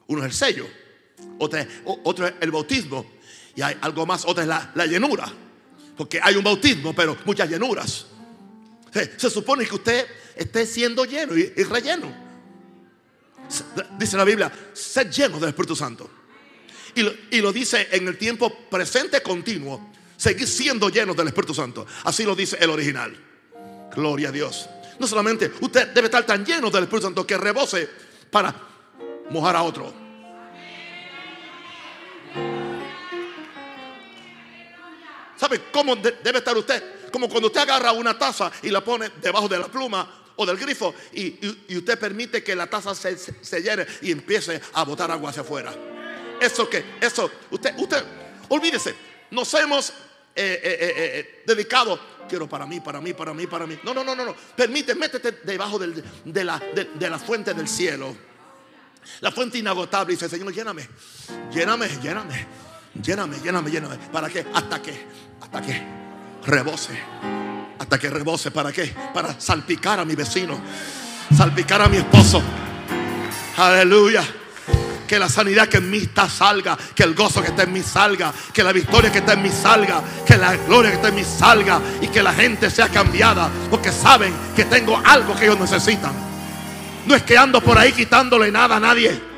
[0.07, 0.82] Uno es el sello,
[1.39, 1.59] otro
[2.27, 3.05] es, el bautismo
[3.55, 5.31] y hay algo más, otra es la, llenura.
[5.95, 8.07] Porque hay un bautismo, pero muchas llenuras.
[8.91, 12.23] Se, supone que usted esté siendo lleno y, relleno.
[13.97, 16.09] Dice la Biblia, ser lleno del Espíritu Santo.
[16.95, 19.91] Y lo, dice en el tiempo presente continuo.
[20.17, 21.85] Seguir siendo llenos del Espíritu Santo.
[22.03, 23.15] Así lo dice el original.
[23.93, 24.69] Gloria a Dios.
[24.99, 27.89] No solamente usted debe estar tan lleno del Espíritu Santo que rebose
[28.31, 28.55] para
[29.29, 30.02] mojar a otro.
[35.43, 37.11] ¿Sabe cómo debe estar usted?
[37.11, 40.55] Como cuando usted agarra una taza y la pone debajo de la pluma o del
[40.55, 45.31] grifo y, usted permite que la taza se, se llene y empiece a botar agua
[45.31, 45.75] hacia afuera.
[46.39, 46.95] ¿Eso qué?
[47.01, 48.05] Eso, usted, usted,
[48.47, 48.95] olvídese,
[49.31, 53.77] nos hemos eh, eh, eh, dedicado quiero para mí, para mí, para mí, para mí.
[53.83, 54.33] No, no, no, no, no.
[54.55, 58.15] Permite, métete debajo de, la, de la fuente del cielo.
[59.19, 60.13] La fuente inagotable.
[60.13, 60.87] Dice, Señor, lléname,
[61.51, 62.47] lléname, lléname,
[63.01, 63.97] lléname, lléname, lléname.
[64.11, 64.45] ¿Para qué?
[64.53, 65.07] Hasta que,
[65.41, 65.81] hasta que
[66.45, 66.97] rebose.
[67.79, 68.51] Hasta que rebose.
[68.51, 68.93] ¿Para qué?
[69.13, 70.59] Para salpicar a mi vecino.
[71.35, 72.41] Salpicar a mi esposo.
[73.57, 74.23] Aleluya.
[75.07, 76.77] Que la sanidad que en mí está salga.
[76.95, 78.33] Que el gozo que está en mí salga.
[78.53, 80.01] Que la victoria que está en mí salga.
[80.25, 81.81] Que la gloria que está en mí salga.
[82.01, 83.49] Y que la gente sea cambiada.
[83.69, 86.13] Porque saben que tengo algo que ellos necesitan.
[87.05, 89.32] No es que ando por ahí quitándole nada a nadie.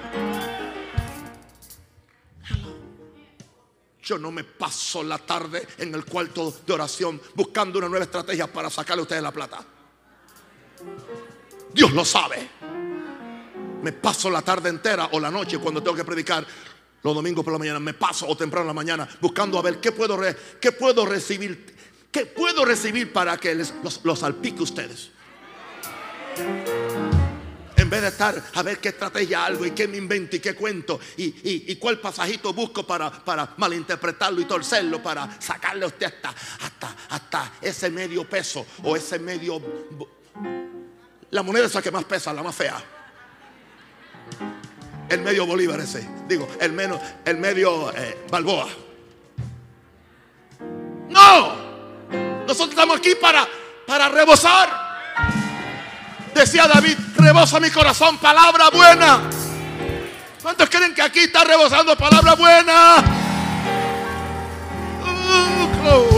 [4.06, 8.46] Yo no me paso la tarde en el cuarto de oración buscando una nueva estrategia
[8.46, 9.66] para sacarle a ustedes la plata.
[11.74, 12.48] Dios lo sabe.
[13.82, 16.46] Me paso la tarde entera o la noche cuando tengo que predicar
[17.02, 17.80] los domingos por la mañana.
[17.80, 20.20] Me paso o temprano en la mañana buscando a ver qué puedo,
[20.62, 21.74] qué puedo recibir.
[22.12, 25.10] ¿Qué puedo recibir para que les, los, salpique ustedes?
[27.86, 30.56] En vez de estar a ver qué estrategia algo y qué me invento y qué
[30.56, 36.30] cuento y, cuál pasajito busco para, para, malinterpretarlo y torcerlo, para sacarle a usted hasta,
[36.66, 39.62] hasta, hasta ese medio peso o ese medio...
[41.30, 42.84] La moneda esa que más pesa, la más fea.
[45.08, 46.10] El medio Bolívar ese.
[46.28, 48.68] Digo, el, menos, el medio eh, Balboa.
[51.08, 51.56] No.
[52.48, 53.48] Nosotros estamos aquí para,
[53.86, 54.85] para rebosar.
[56.36, 59.30] Decía David, rebosa mi corazón palabra buena.
[60.42, 62.96] ¿Cuántos creen que aquí está rebosando palabra buena?
[65.02, 66.16] Uh, uh.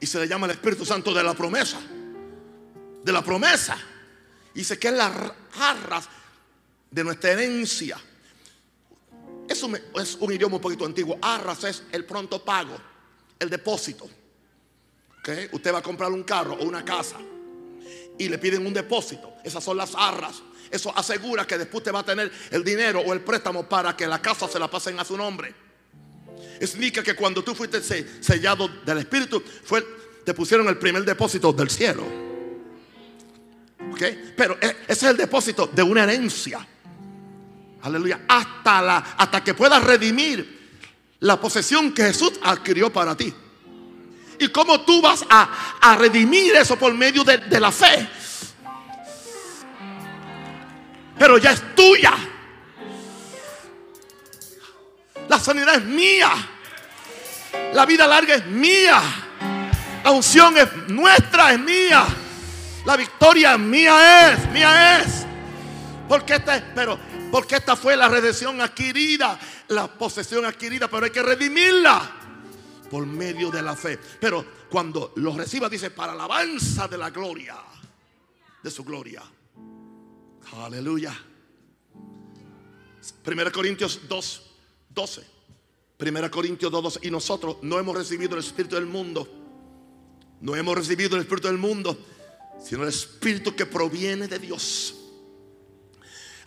[0.00, 1.76] Y se le llama el Espíritu Santo de la promesa.
[3.04, 3.76] De la promesa.
[4.54, 5.12] Dice que es la
[5.60, 6.08] arras
[6.96, 7.98] de nuestra herencia.
[9.46, 11.18] Eso es un idioma un poquito antiguo.
[11.20, 12.74] Arras es el pronto pago,
[13.38, 14.08] el depósito.
[15.52, 17.18] Usted va a comprar un carro o una casa
[18.16, 19.34] y le piden un depósito.
[19.44, 20.42] Esas son las arras.
[20.70, 24.06] Eso asegura que después te va a tener el dinero o el préstamo para que
[24.06, 25.54] la casa se la pasen a su nombre.
[26.62, 29.84] Indica que cuando tú fuiste sellado del Espíritu, fue,
[30.24, 32.04] te pusieron el primer depósito del cielo.
[34.34, 36.66] Pero e, ese es el depósito de una herencia.
[37.86, 38.22] Aleluya.
[38.26, 40.80] Hasta, la, hasta que puedas redimir
[41.20, 43.32] la posesión que Jesús adquirió para ti.
[44.40, 48.08] ¿Y cómo tú vas a, redimir eso por medio de, de la fe?
[51.16, 52.12] Pero ya es tuya.
[55.28, 56.30] La sanidad es mía.
[57.72, 59.00] La vida larga es mía.
[60.02, 62.04] La unción es nuestra, es mía.
[62.84, 65.25] La victoria mía es, mía es.
[66.08, 66.98] Porque este, pero
[67.30, 69.38] porque esta fue la redención adquirida,
[69.68, 72.12] la posesión adquirida, pero hay que redimirla
[72.90, 73.98] por medio de la fe.
[74.20, 77.56] Pero cuando lo reciba, dice, para alabanza de la gloria,
[78.62, 79.22] de su gloria.
[80.54, 81.14] Aleluya.
[83.24, 84.42] 1 Corintios 2,
[84.90, 85.26] 12.
[85.98, 87.00] 1 Corintios 2, 12.
[87.02, 89.28] Y nosotros no hemos recibido el Espíritu del mundo.
[90.40, 91.98] No hemos recibido el Espíritu del mundo,
[92.62, 94.95] sino el Espíritu que proviene de Dios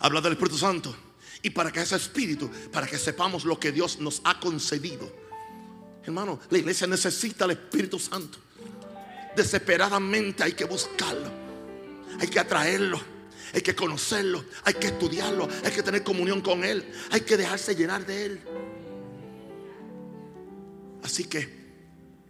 [0.00, 0.94] habla del Espíritu Santo.
[1.42, 5.10] Y para que ese Espíritu, para que sepamos lo que Dios nos ha concedido.
[6.04, 8.38] Hermano, la iglesia necesita el Espíritu Santo.
[9.36, 11.30] Desesperadamente hay que buscarlo.
[12.18, 13.00] Hay que atraerlo.
[13.54, 14.44] Hay que conocerlo.
[14.64, 15.48] Hay que estudiarlo.
[15.64, 16.84] Hay que tener comunión con Él.
[17.10, 18.40] Hay que dejarse llenar de Él.
[21.02, 21.60] Así que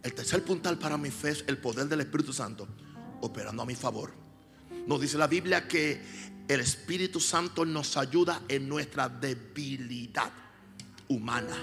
[0.03, 2.67] el tercer puntal para mi fe es el poder del Espíritu Santo
[3.21, 4.13] operando a mi favor.
[4.87, 6.01] Nos dice la Biblia que
[6.53, 10.31] el Espíritu Santo nos ayuda en nuestra debilidad
[11.07, 11.55] humana.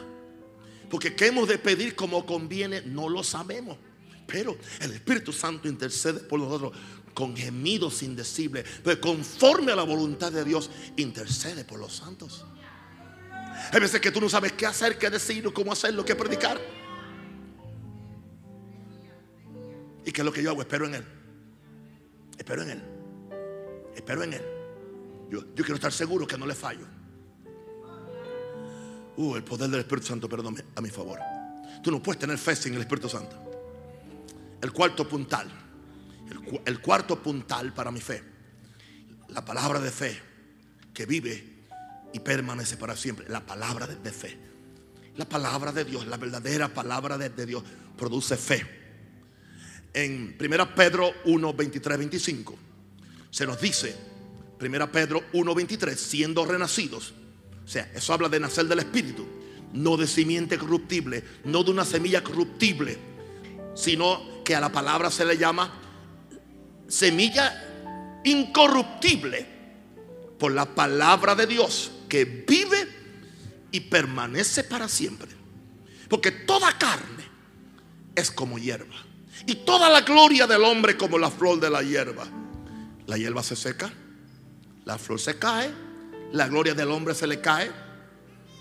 [0.88, 3.76] Porque qué hemos de pedir como conviene, no lo sabemos.
[4.26, 6.72] Pero el Espíritu Santo intercede por nosotros
[7.12, 8.64] con gemidos indecibles.
[8.82, 12.46] Pero conforme a la voluntad de Dios, intercede por los santos.
[13.72, 16.58] Hay veces que tú no sabes qué hacer, qué decir, cómo hacerlo, qué predicar.
[20.06, 20.62] ¿Y qué es lo que yo hago?
[20.62, 21.04] Espero en Él.
[22.38, 22.82] Espero en Él.
[23.94, 24.57] Espero en Él.
[25.30, 26.86] Yo, quiero estar seguro que no le fallo.
[29.16, 31.18] Uh, el poder del Espíritu Santo, perdón, a mi favor.
[31.82, 33.36] Tú no puedes tener fe sin el Espíritu Santo.
[34.60, 35.48] El cuarto puntal.
[36.64, 38.22] El, cuarto puntal para mi fe.
[39.28, 40.20] La palabra de fe
[40.94, 41.58] que vive
[42.12, 43.28] y permanece para siempre.
[43.28, 44.38] La palabra de, fe.
[45.16, 47.62] La palabra de Dios, la verdadera palabra de, de Dios
[47.96, 48.66] produce fe.
[49.92, 52.58] En 1 Pedro 1, 23, 25
[53.30, 53.96] Se nos dice,
[54.60, 57.14] 1 Pedro 1.23, siendo renacidos.
[57.64, 59.26] O sea, eso habla de nacer del Espíritu,
[59.72, 62.98] no de simiente corruptible, no de una semilla corruptible,
[63.74, 65.72] sino que a la palabra se le llama
[66.88, 69.46] semilla incorruptible
[70.38, 72.88] por la palabra de Dios que vive
[73.70, 75.28] y permanece para siempre.
[76.08, 77.24] Porque toda carne
[78.14, 78.96] es como hierba.
[79.46, 82.26] Y toda la gloria del hombre como la flor de la hierba.
[83.06, 83.92] La hierba se seca,
[84.88, 85.70] la flor se cae,
[86.32, 87.70] la gloria del hombre se le cae,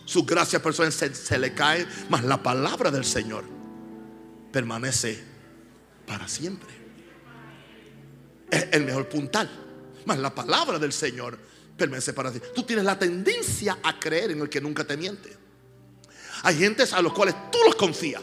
[0.03, 3.45] su gracia personal se, se le cae, mas la palabra del Señor
[4.51, 5.23] permanece
[6.05, 6.67] para siempre.
[8.51, 9.49] Es el mejor puntal.
[10.03, 11.39] Mas la palabra del Señor
[11.77, 12.51] permanece para siempre.
[12.53, 15.33] Tú tienes la tendencia a creer en el que nunca te miente.
[16.43, 18.21] Hay gentes a los cuales tú los confías.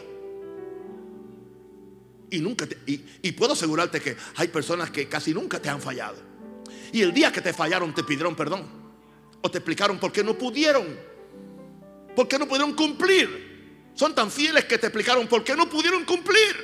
[2.29, 6.34] Y, nunca y, puedo asegurarte que hay personas que casi nunca te han fallado.
[6.95, 8.65] Y el día que te fallaron te pidieron perdón.
[9.41, 10.97] O te explicaron por qué no pudieron.
[12.15, 13.89] Por qué no pudieron cumplir.
[13.93, 16.55] Son tan fieles que te explicaron por qué no pudieron cumplir.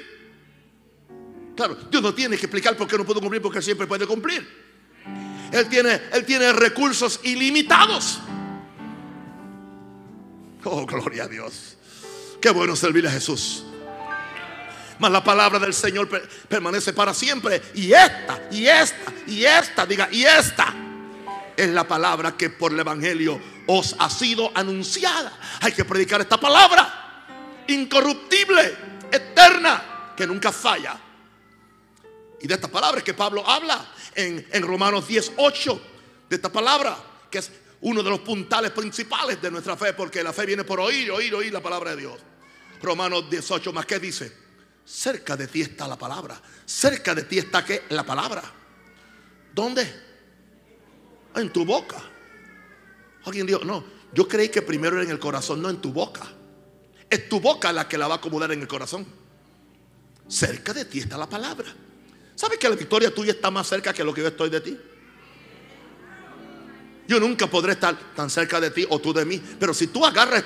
[1.53, 4.47] Claro, Dios no tiene que explicar por qué no pudo cumplir porque siempre puede cumplir.
[5.51, 8.21] Él tiene, él tiene recursos ilimitados.
[10.63, 11.75] Oh, gloria a Dios.
[12.39, 13.65] Qué bueno servir a Jesús.
[15.01, 16.07] Mas la palabra del Señor
[16.47, 17.59] permanece para siempre.
[17.73, 20.75] Y esta, y esta, y esta, diga, y esta
[21.57, 25.33] es la palabra que por el Evangelio os ha sido anunciada.
[25.61, 27.25] Hay que predicar esta palabra
[27.65, 28.77] incorruptible,
[29.11, 30.95] eterna, que nunca falla.
[32.39, 33.83] Y de esta palabra es que Pablo habla
[34.13, 35.81] en, en Romanos 18,
[36.29, 36.95] de esta palabra,
[37.31, 37.49] que es
[37.81, 41.33] uno de los puntales principales de nuestra fe, porque la fe viene por oír, oír,
[41.33, 42.19] oír la palabra de Dios.
[42.83, 44.40] Romanos 18 más que dice,
[44.91, 48.43] cerca de ti está la palabra, cerca de ti está que la palabra.
[49.53, 49.87] ¿Dónde?
[51.35, 51.97] En tu boca.
[53.23, 53.83] Alguien dijo, no,
[54.13, 56.21] yo creí que primero era en el corazón, no en tu boca.
[57.09, 59.05] Es tu boca la que la va a acomodar en el corazón.
[60.27, 61.73] Cerca de ti está la palabra.
[62.35, 64.77] ¿Sabes que la victoria tuya está más cerca que lo que yo estoy de ti?
[67.07, 69.41] Yo nunca podré estar tan cerca de ti o tú de mí.
[69.59, 70.43] Pero si tú agarras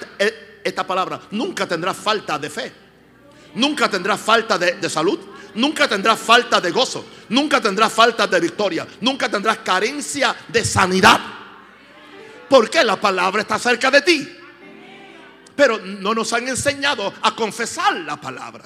[0.63, 2.84] esta palabra, nunca tendrás falta de fe.
[3.55, 5.19] Nunca tendrás falta de, salud.
[5.55, 7.05] Nunca tendrás falta de gozo.
[7.29, 8.85] Nunca tendrás falta de victoria.
[9.01, 11.19] Nunca tendrás carencia de sanidad.
[12.49, 14.37] Porque la palabra está cerca de ti.
[15.55, 18.63] Pero no nos han enseñado a confesar la palabra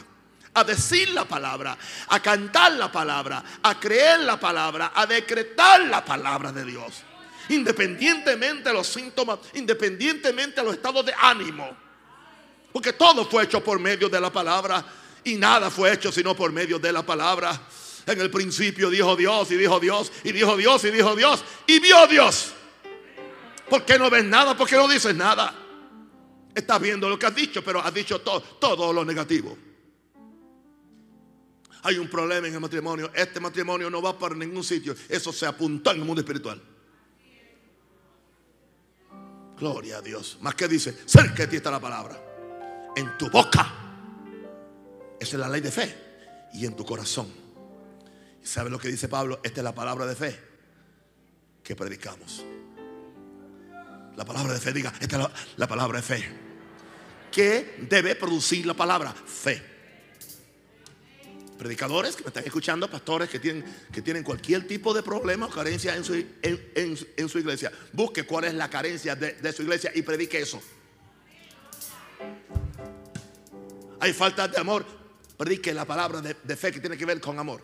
[0.53, 1.77] a decir la palabra,
[2.07, 7.03] a cantar la palabra, a creer la palabra, a decretar la palabra de Dios.
[7.49, 11.88] Independientemente de los síntomas, independientemente de los estados de ánimo.
[12.71, 14.85] Porque todo fue hecho por medio de la palabra
[15.23, 17.59] y nada fue hecho sino por medio de la palabra.
[18.05, 21.79] En el principio dijo Dios y dijo Dios y dijo Dios y dijo Dios y
[21.79, 22.53] vio Dios.
[23.69, 24.57] ¿Por qué no ves nada?
[24.57, 25.53] ¿Por qué no dices nada?
[26.55, 29.57] Estás viendo lo que has dicho, pero has dicho todo, todo lo negativo
[31.83, 34.95] hay un problema en el matrimonio, este matrimonio no va para ningún sitio.
[35.07, 36.61] Eso se apuntó en el mundo espiritual.
[39.57, 40.37] Gloria a Dios.
[40.41, 42.28] Más que dice, cerca de ti está la palabra.
[42.99, 43.73] En tu boca.
[45.19, 45.95] Esa es la ley de fe.
[46.53, 47.31] Y en tu corazón.
[48.43, 49.39] ¿Y sabe lo que dice Pablo?
[49.43, 50.39] Esta es la palabra de fe
[51.63, 52.43] que predicamos.
[54.15, 56.29] La palabra de fe, diga, esta es la, la palabra de fe.
[57.31, 59.13] ¿Qué debe producir la palabra?
[59.13, 59.69] Fe
[61.59, 65.49] predicadores que me están escuchando, pastores que tienen, que tienen cualquier tipo de problema o
[65.49, 67.69] carencia en su, en, su iglesia.
[67.91, 70.61] Busque cuál es la carencia de, su iglesia y predique eso.
[73.99, 74.85] Hay falta de amor.
[75.37, 77.61] Predique la palabra de, fe que tiene que ver con amor.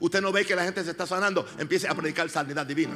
[0.00, 2.94] Usted no ve que la gente se está sanando, empiece a predicar sanidad divina.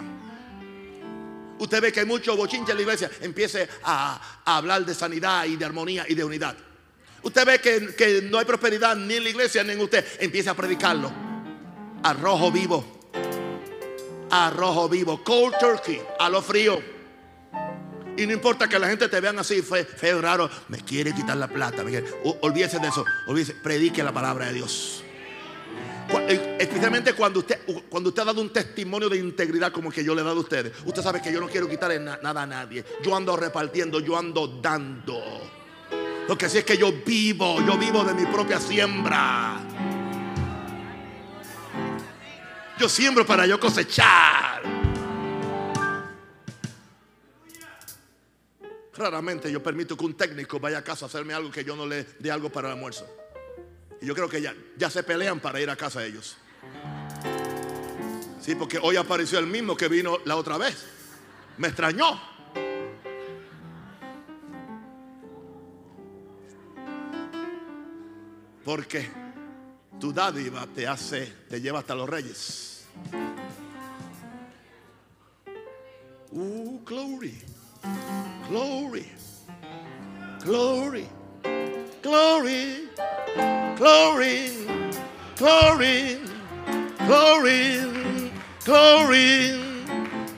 [1.59, 5.57] Usted ve que hay mucho bochinche en la iglesia, empiece a, hablar de sanidad y
[5.57, 6.57] de armonía y de unidad.
[7.24, 10.05] Usted ve que, no hay prosperidad ni en la iglesia ni en usted.
[10.20, 11.11] Empiece a predicarlo.
[12.05, 13.01] Arrojo vivo.
[14.30, 15.22] Arrojo vivo.
[15.24, 16.01] Cold turkey.
[16.18, 16.91] A lo frío.
[18.17, 20.51] Y no importa que la gente te vean así, feo, raro.
[20.69, 21.83] Me quiere quitar la plata.
[22.43, 23.05] Olvídese de eso.
[23.27, 23.55] Olvídese.
[23.55, 25.03] Predique la palabra de Dios.
[26.29, 30.05] Eh, especialmente cuando usted, cuando usted ha dado un testimonio de integridad como el que
[30.05, 30.73] yo le he dado a ustedes.
[30.85, 32.85] Usted sabe que yo no quiero quitarle nada a nadie.
[33.03, 35.23] Yo ando repartiendo, yo ando dando.
[36.29, 39.61] Lo que sí es que yo vivo, yo vivo de mi propia siembra.
[42.79, 44.82] Yo siembro para yo cosechar.
[48.95, 51.86] Raramente yo permito que un técnico vaya a casa a hacerme algo que yo no
[51.86, 53.07] le dé algo para el almuerzo.
[54.01, 56.36] Y yo creo que ya, ya se pelean para ir a casa ellos.
[58.40, 60.84] Sí, porque hoy apareció el mismo que vino la otra vez.
[61.59, 62.20] Me extrañó.
[68.64, 69.09] Porque
[69.99, 72.84] tu dádiva te hace, te lleva hasta los reyes.
[76.30, 77.43] Uh, glory.
[78.49, 79.07] Glory.
[80.45, 81.09] Glory.
[82.03, 82.78] Glory.
[83.78, 84.49] Glory.
[85.36, 86.18] Glory.
[87.07, 87.70] Glory.
[88.68, 89.24] Glory.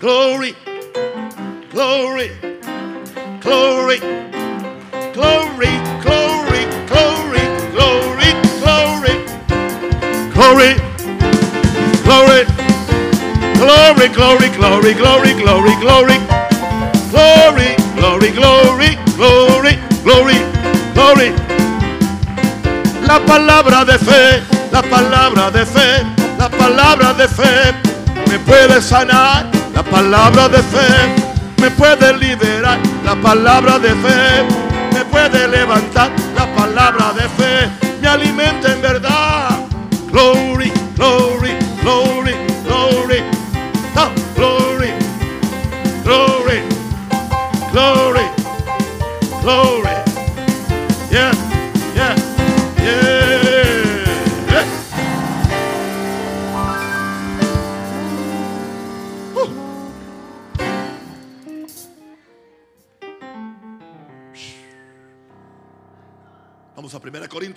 [0.00, 0.54] Glory.
[1.70, 2.30] Glory.
[3.40, 4.00] Glory.
[5.14, 5.74] Glory.
[6.00, 6.62] Glory.
[6.92, 7.44] Glory.
[7.72, 8.32] Glory.
[8.60, 9.14] Glory.
[10.34, 10.76] Glory.
[12.04, 12.44] Glory.
[13.54, 16.18] Glory, glory, glory, glory, glory, glory.
[17.10, 20.38] Glory, glory, glory, glory, glory,
[20.94, 21.32] glory.
[23.06, 26.04] La palabra de fe, la palabra de fe,
[26.38, 27.72] la palabra de fe
[28.28, 29.46] me puede sanar.
[29.74, 30.88] La palabra de fe
[31.60, 32.78] me puede liberar.
[33.04, 34.44] La palabra de fe
[34.92, 36.10] me puede levantar.
[36.36, 39.66] La palabra de fe me alimenta en verdad.
[40.12, 41.33] Glory, glory,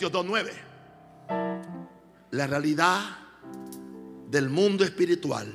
[0.07, 0.53] 1 Corintios 2.9.
[2.31, 3.17] La realidad
[4.29, 5.53] del mundo espiritual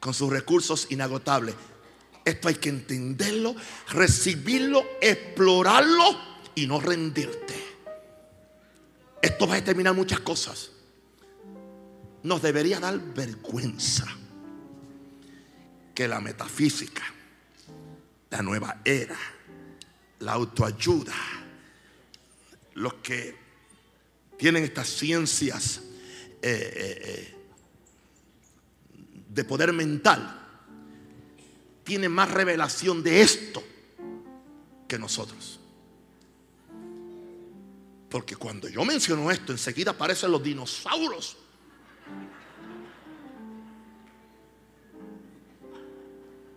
[0.00, 1.54] con sus recursos inagotables.
[2.24, 3.54] Esto hay que entenderlo,
[3.90, 6.04] recibirlo, explorarlo
[6.54, 7.54] y no rendirte.
[9.22, 10.70] Esto va a determinar muchas cosas.
[12.22, 14.06] Nos debería dar vergüenza
[15.94, 17.02] que la metafísica,
[18.30, 19.16] la nueva era,
[20.18, 21.14] la autoayuda,
[22.74, 23.45] los que
[24.36, 25.80] tienen estas ciencias
[26.42, 27.36] eh, eh, eh,
[29.28, 30.42] de poder mental,
[31.84, 33.62] tienen más revelación de esto
[34.88, 35.60] que nosotros.
[38.08, 41.36] Porque cuando yo menciono esto, enseguida aparecen los dinosaurios.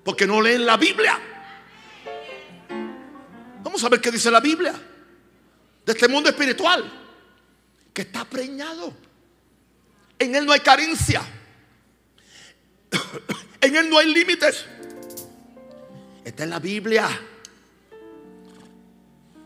[0.03, 1.19] Porque no leen la Biblia.
[3.61, 4.73] Vamos a ver qué dice la Biblia
[5.86, 7.09] de este mundo espiritual
[8.00, 8.93] que está preñado.
[10.18, 11.22] En él no hay carencia.
[13.62, 14.64] En él no hay límites.
[16.24, 17.10] Está en la Biblia.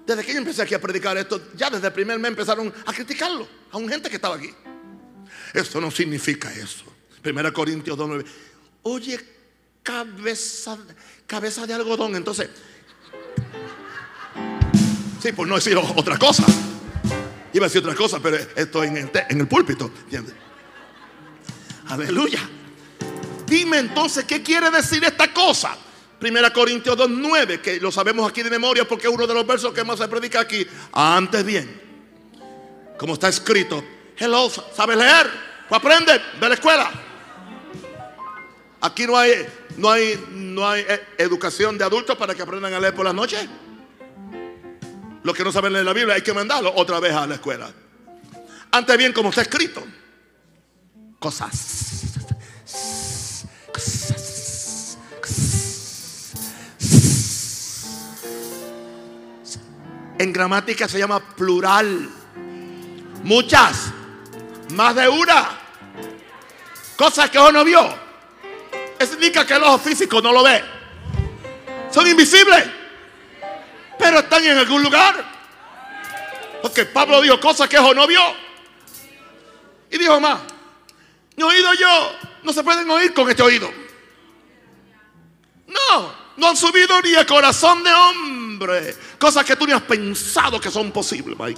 [0.06, 2.94] Desde que yo empecé aquí a predicar esto, ya desde el primer mes empezaron a
[2.94, 3.48] criticarlo.
[3.72, 4.54] A un gente que estaba aquí.
[5.52, 6.86] Esto no significa eso.
[7.24, 8.26] Primera Corintios 2.9.
[8.84, 9.20] Oye,
[9.82, 10.78] cabeza,
[11.26, 12.16] cabeza de algodón.
[12.16, 12.52] Entonces,
[15.24, 16.46] sí, por no decir otra cosa.
[17.54, 19.92] Iba a decir otra cosa, pero esto en el, en el púlpito.
[20.04, 20.34] ¿entiendes?
[21.88, 22.40] Aleluya.
[23.46, 25.78] Dime entonces, ¿qué quiere decir esta cosa?
[26.20, 29.74] Primera Corintios 2.9, que lo sabemos aquí de memoria porque es uno de los versos
[29.74, 30.66] que más se predica aquí.
[30.94, 31.82] Antes bien,
[32.98, 33.84] como está escrito,
[34.18, 35.30] hello, ¿sabes leer?
[35.68, 36.90] Pues aprende de la escuela.
[38.82, 39.46] Aquí no hay,
[39.78, 43.14] no hay, no hay eh, educación de adultos para que aprendan a leer por las
[43.14, 43.48] noches.
[45.24, 47.72] Los que no saben leer la Biblia hay que mandarlo otra vez a la escuela.
[48.72, 49.84] Antes bien, como está escrito,
[51.20, 51.84] cosas.
[60.20, 62.10] En gramática se llama plural.
[63.24, 63.92] Muchas.
[64.74, 65.60] Más de una.
[66.98, 67.94] Cosas que uno no vio.
[69.00, 70.64] Eso indica que el ojo físico no lo ve.
[71.92, 72.83] Son invisibles.
[74.04, 75.24] Pero están en algún lugar.
[76.62, 78.22] Porque Pablo dijo cosas que ojo no vio.
[79.90, 80.42] Y dijo más.
[81.38, 82.12] Mi oído yo
[82.44, 83.72] no se pueden oír con este oído.
[85.68, 88.94] No, no han subido ni el corazón de hombre.
[89.18, 91.56] Cosas que tú ni has pensado que son posibles, my.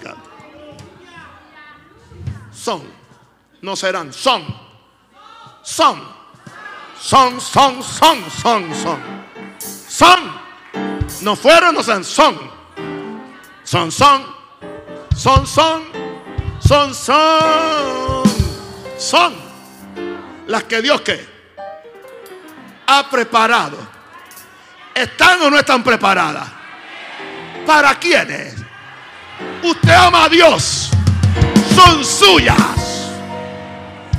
[2.53, 2.83] Son,
[3.61, 4.45] no serán, son.
[5.63, 5.99] Son.
[7.01, 9.25] Son, son, son, son, son.
[9.89, 10.44] Son.
[11.21, 12.55] No fueron, no son, son.
[13.63, 14.35] Son, son.
[18.97, 19.33] Son,
[20.47, 21.25] las que Dios que
[22.87, 23.77] ha preparado.
[24.93, 26.47] ¿Están o no están preparadas?
[27.65, 28.55] ¿Para quiénes?
[29.61, 30.89] Usted ama a Dios.
[31.75, 33.11] Son suyas.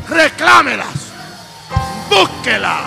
[0.08, 1.12] Reclámelas.
[2.08, 2.82] búsquela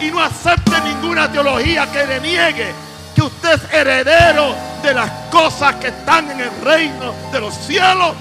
[0.00, 2.87] y no acepte ninguna teología que le niegue
[3.18, 8.14] que usted es heredero de las cosas que están en el reino de los cielos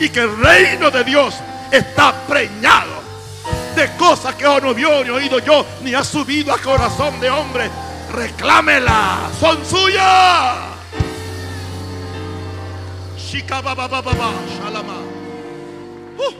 [0.00, 1.34] y que el reino de Dios
[1.70, 3.02] está preñado
[3.76, 7.68] de cosas que no vio ni oído yo, ni ha subido a corazón de hombre.
[8.10, 10.56] Reclámela, son suyas.
[16.16, 16.34] Uh.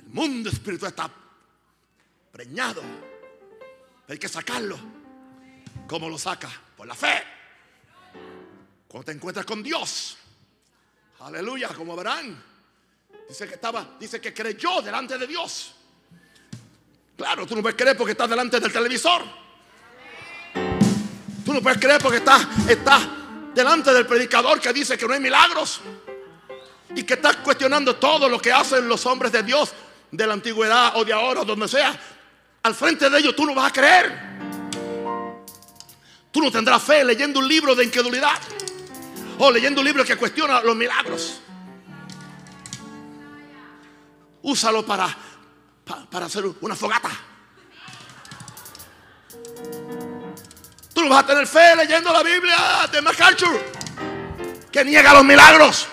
[0.00, 1.08] El mundo espiritual está
[4.08, 4.78] Hay que sacarlo.
[5.86, 6.50] ¿Cómo lo saca?
[6.76, 7.22] Por la fe.
[8.86, 10.16] Cuando te encuentras con Dios.
[11.20, 12.42] Aleluya, como verán.
[13.28, 15.74] Dice que estaba, dice que creyó delante de Dios.
[17.16, 19.22] Claro, tú no puedes creer porque estás delante del televisor.
[21.44, 23.08] Tú no puedes creer porque estás, estás
[23.54, 25.80] delante del predicador que dice que no hay milagros.
[26.94, 29.72] Y que estás cuestionando todo lo que hacen los hombres de Dios
[30.10, 31.98] de la antigüedad o de ahora donde sea.
[32.62, 34.28] Al frente de ellos tú no vas a creer.
[36.30, 38.38] Tú no tendrás fe leyendo un libro de incredulidad.
[39.38, 41.40] O leyendo un libro que cuestiona los milagros.
[44.42, 45.08] Úsalo para,
[46.10, 47.10] para, hacer una fogata.
[50.92, 53.60] Tú no vas a tener fe leyendo la Biblia de MacArthur
[54.70, 55.86] que niega los milagros.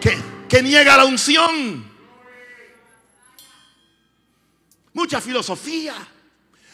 [0.00, 0.18] Que,
[0.48, 1.87] que niega la unción.
[4.98, 5.94] Mucha filosofía,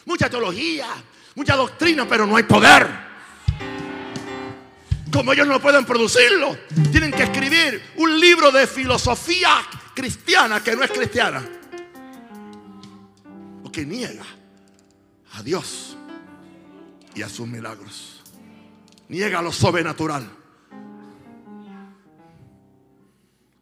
[0.07, 0.87] mucha teología,
[1.35, 3.05] mucha doctrina, pero no hay poder
[5.13, 6.59] como ellos no pueden producirlo,
[6.91, 9.63] tienen que escribir un libro de filosofía
[9.95, 11.47] cristiana que no es cristiana.
[13.63, 14.25] Porque niega
[15.35, 15.97] a Dios
[17.15, 18.23] y a sus milagros.
[19.09, 20.29] Niega lo sobrenatural.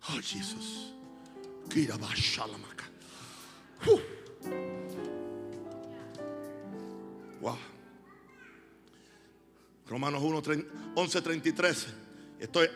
[0.09, 0.95] Oh, Jesús.
[3.87, 4.22] Uh.
[9.87, 10.43] Romanos 1,
[10.95, 11.87] 11, 33.
[12.41, 12.69] Estoy,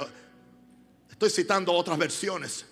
[1.11, 2.67] estoy citando otras versiones.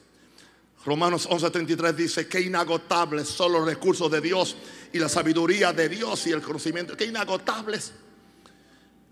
[0.84, 4.56] Romanos 11:33 dice que inagotables son los recursos de Dios
[4.92, 6.96] y la sabiduría de Dios y el conocimiento.
[6.96, 7.92] Que inagotables.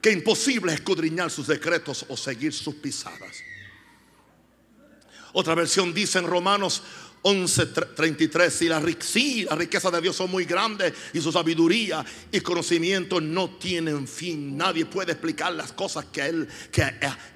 [0.00, 3.38] Que imposible escudriñar sus decretos o seguir sus pisadas.
[5.32, 6.82] Otra versión dice en Romanos
[7.22, 12.40] 11:33, si la, sí, la riqueza de Dios son muy grandes y su sabiduría y
[12.40, 14.56] conocimiento no tienen fin.
[14.56, 16.84] Nadie puede explicar las cosas que Él, que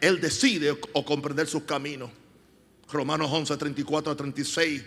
[0.01, 2.11] él decide o, comprender sus caminos.
[2.91, 4.83] Romanos 11, 34 a 36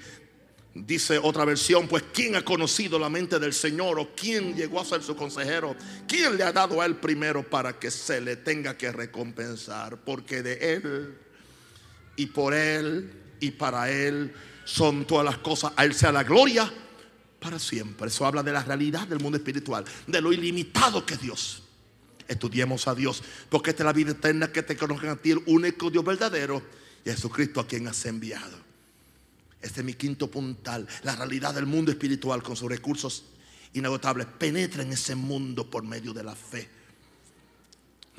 [0.75, 4.85] Dice otra versión, pues ¿quién ha conocido la mente del Señor o quién llegó a
[4.85, 5.75] ser su consejero?
[6.07, 9.97] ¿Quién le ha dado a él primero para que se le tenga que recompensar?
[9.97, 11.17] Porque de él
[12.15, 14.31] y por él y para él
[14.69, 15.73] son todas las cosas.
[15.75, 16.71] A Él sea la gloria
[17.39, 18.07] para siempre.
[18.07, 21.63] Eso habla de la realidad del mundo espiritual, de lo ilimitado que es Dios.
[22.27, 25.41] Estudiemos a Dios, porque esta es la vida eterna que te conozcan a ti, el
[25.47, 26.61] único Dios verdadero,
[27.03, 28.57] Jesucristo a quien has enviado.
[29.59, 33.23] Este es mi quinto puntal, la realidad del mundo espiritual con sus recursos
[33.73, 34.27] inagotables.
[34.27, 36.69] Penetra en ese mundo por medio de la fe.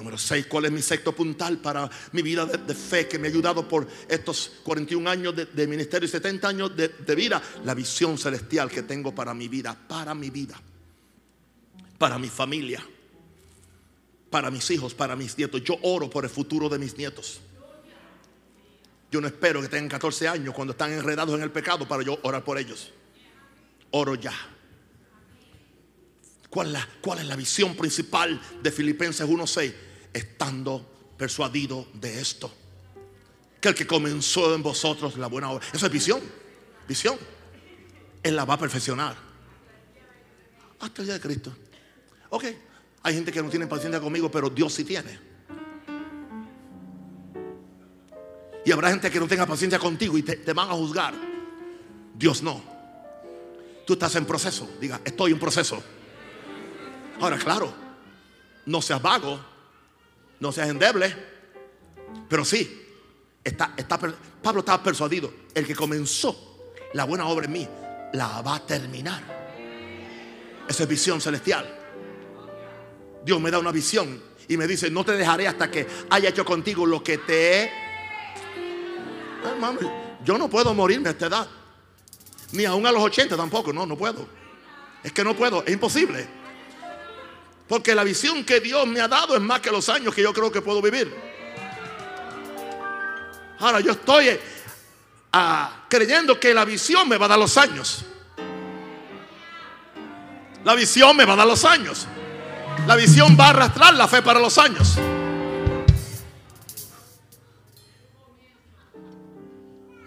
[0.01, 3.31] Número 6, ¿cuál es mi sexto puntal para mi vida de, fe que me ha
[3.31, 7.43] ayudado por estos 41 años de, ministerio y 70 años de, vida?
[7.67, 10.59] La visión celestial que tengo para mi vida, para mi vida,
[11.99, 12.83] para mi familia,
[14.31, 15.63] para mis hijos, para mis nietos.
[15.63, 17.43] Yo oro por el futuro de mis nietos.
[19.13, 22.19] Yo no espero que tengan 14 años cuando están enredados en el pecado para yo
[22.23, 22.91] orar por ellos.
[23.91, 24.33] Oro ya.
[26.49, 29.90] ¿Cuál es la, cuál es la visión principal de Filipenses 1.6?
[30.13, 30.87] Estando
[31.17, 32.51] persuadido de esto.
[33.61, 35.67] Que el que comenzó en vosotros la buena obra.
[35.73, 36.21] Eso es visión.
[36.89, 37.19] Visión.
[38.23, 39.17] Él la va a perfeccionar.
[40.81, 41.53] Hasta el día de Cristo.
[42.31, 42.45] Ok.
[43.03, 45.19] Hay gente que no tiene paciencia conmigo, pero Dios sí tiene.
[48.65, 51.15] Y habrá gente que no tenga paciencia contigo y te, te van a juzgar.
[52.15, 52.63] Dios no.
[53.87, 54.69] Tú estás en proceso.
[54.81, 55.83] Diga, estoy en proceso.
[57.21, 57.73] Ahora, claro,
[58.67, 59.50] no seas vago
[60.41, 61.15] no seas endeble.
[62.29, 62.87] Pero sí,
[63.45, 63.75] está,
[64.43, 65.33] Pablo estaba persuadido.
[65.55, 67.69] El que comenzó la buena obra en mí,
[68.13, 69.23] la va a terminar.
[70.69, 71.79] Esa es visión celestial.
[73.25, 76.45] Dios me da una visión y me dice, no te dejaré hasta que haya hecho
[76.45, 77.71] contigo lo que te he...
[79.45, 79.79] Hermano,
[80.25, 81.49] yo no puedo morirme a esta edad.
[82.53, 84.27] Ni aún a los 80 tampoco, no, no puedo.
[85.03, 86.40] Es que no puedo, es imposible.
[87.71, 90.33] Porque la visión que Dios me ha dado es más que los años que yo
[90.33, 91.15] creo que puedo vivir.
[93.61, 94.41] Ahora yo estoy
[95.33, 98.05] ah, creyendo que la visión me va a dar los años.
[100.65, 102.09] La visión me va a dar los años.
[102.89, 104.97] La visión va a arrastrar la fe para los años.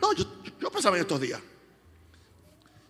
[0.01, 0.26] No, yo,
[0.59, 1.39] yo pensaba en estos días.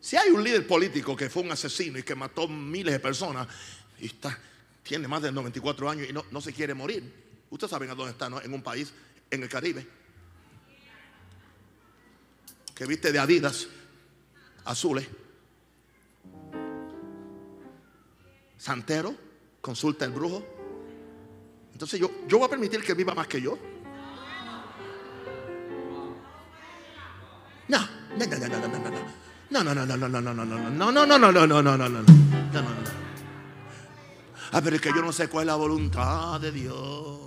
[0.02, 3.48] Si hay un líder político que fue un asesino y que mató miles de personas
[4.00, 4.36] y está,
[4.84, 7.04] tiene más de 94 años y no, se quiere morir,
[7.50, 8.42] ustedes saben a dónde está, ¿no?
[8.42, 8.94] En un país
[9.32, 9.88] en el Caribe
[12.76, 13.68] que viste de Adidas
[14.66, 15.08] azules.
[18.58, 19.16] Santero,
[19.62, 20.44] consulta el brujo.
[21.72, 23.58] Entonces yo, yo voy a permitir que viva más que yo.
[27.68, 29.24] No, no, no, no, no, no, no.
[29.50, 31.46] No, no, no, no, no, no, no, no, no, no, no, no, no, no, no,
[31.46, 32.23] no, no, no, no, no.
[34.56, 37.20] Ah, pero es que yo no sé cuál es la voluntad de Dios.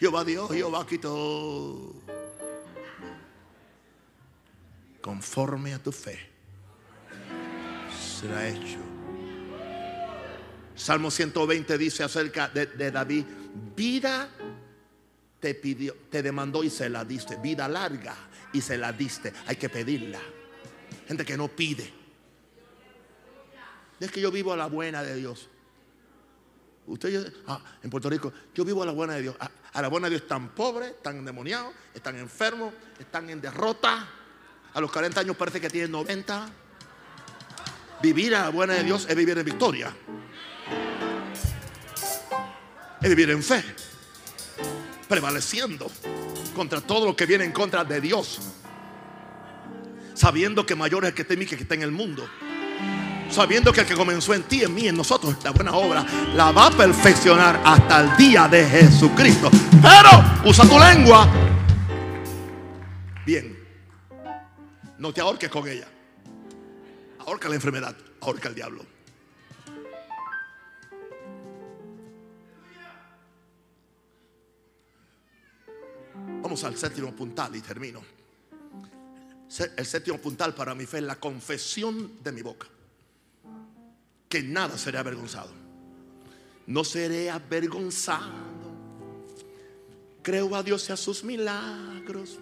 [0.00, 1.94] Jehová Dios, Jehová quitó.
[5.00, 6.32] Conforme a tu fe
[8.20, 8.78] será hecho.
[10.74, 13.24] Salmo 120 dice acerca de, de David,
[13.76, 14.28] vida
[15.38, 18.16] te pidió, te demandó y se la diste, vida larga
[18.52, 20.20] y se la diste, hay que pedirla.
[21.06, 21.88] Gente que no pide.
[24.00, 25.48] Es que yo vivo a la buena de Dios.
[26.86, 29.36] Usted, ah, en Puerto Rico, yo vivo a la buena de Dios.
[29.72, 34.08] A, la buena de Dios están pobres, están endemoniados, están enfermos, están en derrota.
[34.74, 36.50] A los 40 años parece que tienen 90.
[38.02, 39.94] Vivir a la buena de Dios es vivir en victoria.
[43.00, 43.62] Es vivir en fe.
[45.08, 45.90] Prevaleciendo
[46.54, 48.40] contra todo lo que viene en contra de Dios
[50.14, 52.28] sabiendo que mayor es el que está en mí que, que está en el mundo.
[53.32, 56.04] Sabiendo que el que comenzó en ti, en mí, en nosotros, la buena obra,
[56.34, 59.50] la va a perfeccionar hasta el día de Jesucristo.
[59.80, 61.26] Pero usa tu lengua.
[63.24, 63.58] Bien.
[64.98, 65.88] No te ahorques con ella.
[67.20, 68.84] Ahorca la enfermedad, ahorca el diablo.
[76.42, 78.02] Vamos al séptimo puntal y termino
[79.76, 82.68] el séptimo puntal para mi fe es la confesión de mi boca.
[84.32, 85.50] Que nada seré avergonzado.
[86.66, 88.32] No seré avergonzado.
[90.22, 92.38] Creo a Dios y a sus milagros.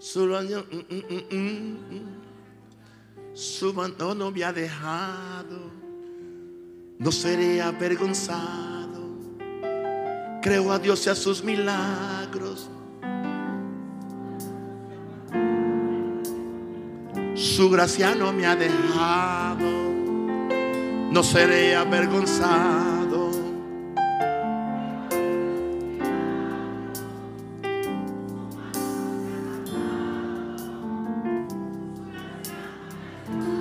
[0.00, 1.76] Su, mm, mm, mm,
[3.32, 5.70] su mano no me ha dejado.
[6.98, 9.02] No seré avergonzado.
[10.42, 12.68] Creo a Dios y a sus milagros.
[17.36, 19.91] Su gracia no me ha dejado,
[21.12, 23.30] no seré avergonzado.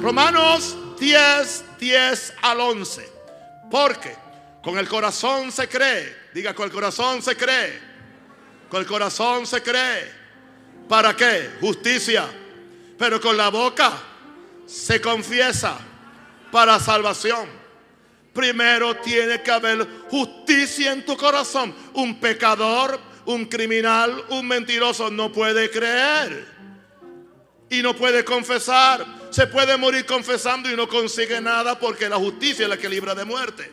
[0.01, 3.09] Romanos 10, 10 al 11.
[3.69, 4.15] Porque
[4.63, 7.79] con el corazón se cree, diga con el corazón se cree,
[8.69, 10.21] con el corazón se cree.
[10.87, 11.51] ¿Para qué?
[11.61, 12.27] Justicia
[13.01, 13.93] pero con la boca
[14.67, 15.79] se confiesa
[16.51, 17.47] para salvación.
[18.33, 21.73] Primero tiene que haber justicia en tu corazón.
[21.93, 26.47] Un pecador, un criminal, un mentiroso no puede creer
[27.69, 29.05] y no puede confesar.
[29.31, 33.15] Se puede morir confesando y no consigue nada porque la justicia es la que libra
[33.15, 33.71] de muerte.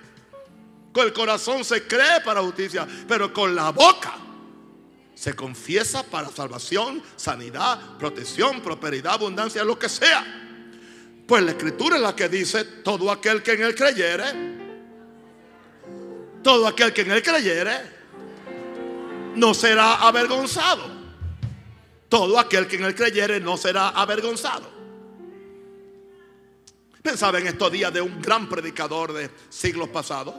[0.93, 4.14] Con el corazón se cree para justicia, pero con la boca
[5.14, 10.47] se confiesa para salvación, sanidad, protección, prosperidad, abundancia, lo que sea.
[11.29, 14.24] Pues la escritura es la que dice, todo aquel que en él creyere,
[16.43, 17.79] todo aquel que en él creyere,
[19.37, 20.91] no será avergonzado.
[22.09, 24.70] Todo aquel que en él creyere no será avergonzado.
[27.03, 30.35] Pensaba en estos días de un gran predicador de siglos pasados,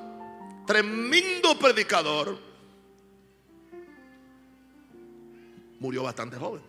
[0.65, 2.35] tremendo predicador,
[5.79, 6.63] murió bastante joven.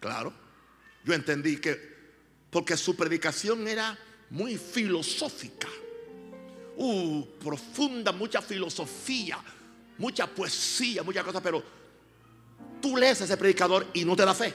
[0.00, 0.32] Claro,
[1.04, 1.89] yo entendí que
[2.50, 3.96] porque su predicación era
[4.30, 5.68] muy filosófica,
[6.76, 9.38] uh, profunda, mucha filosofía,
[9.98, 11.62] mucha poesía, muchas cosas, pero
[12.80, 14.52] tú lees a ese predicador y no te da fe.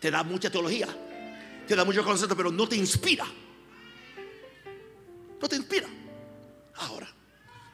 [0.00, 0.88] Te da mucha teología,
[1.66, 3.26] te da mucho concepto, pero no te inspira.
[5.40, 5.88] No te inspira.
[6.76, 7.08] Ahora,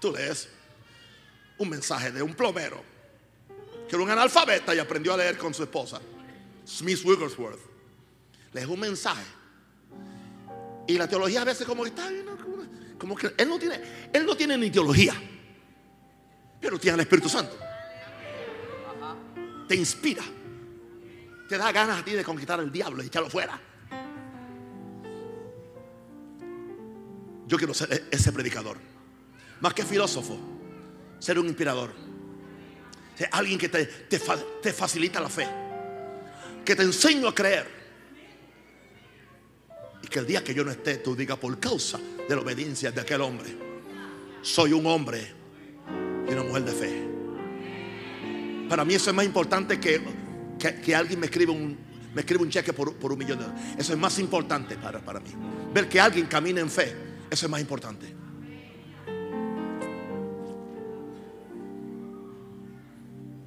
[0.00, 0.48] tú lees
[1.58, 2.82] un mensaje de un plomero
[3.88, 6.00] que era un analfabeta y aprendió a leer con su esposa,
[6.64, 7.71] Smith Wigglesworth.
[8.52, 9.24] Le dejó un mensaje.
[10.86, 12.08] Y la teología a veces como que está,
[12.98, 13.80] como que él no tiene,
[14.12, 15.14] él no tiene ni teología,
[16.60, 17.56] pero tiene el Espíritu Santo.
[19.68, 20.22] te inspira.
[21.48, 23.60] Te da ganas a ti de conquistar al diablo y echarlo fuera.
[27.46, 28.78] Yo quiero ser ese predicador.
[29.60, 30.38] Más que filósofo,
[31.18, 31.92] ser un inspirador.
[33.16, 35.46] Ser alguien que te, te, facilita la fe.
[36.64, 37.81] Que te enseño a creer.
[40.12, 41.98] Que el día que yo no esté, tú digas por causa
[42.28, 43.56] de la obediencia de aquel hombre,
[44.42, 45.26] soy un hombre
[46.28, 48.68] y una mujer de fe.
[48.68, 50.02] Para mí eso es más importante que,
[50.84, 51.78] que, alguien me escriba un,
[52.14, 53.64] me escribe un cheque por, un millón de dólares.
[53.78, 55.30] Eso es más importante para, para mí.
[55.72, 56.94] Ver que alguien camina en fe,
[57.30, 58.14] eso es más importante.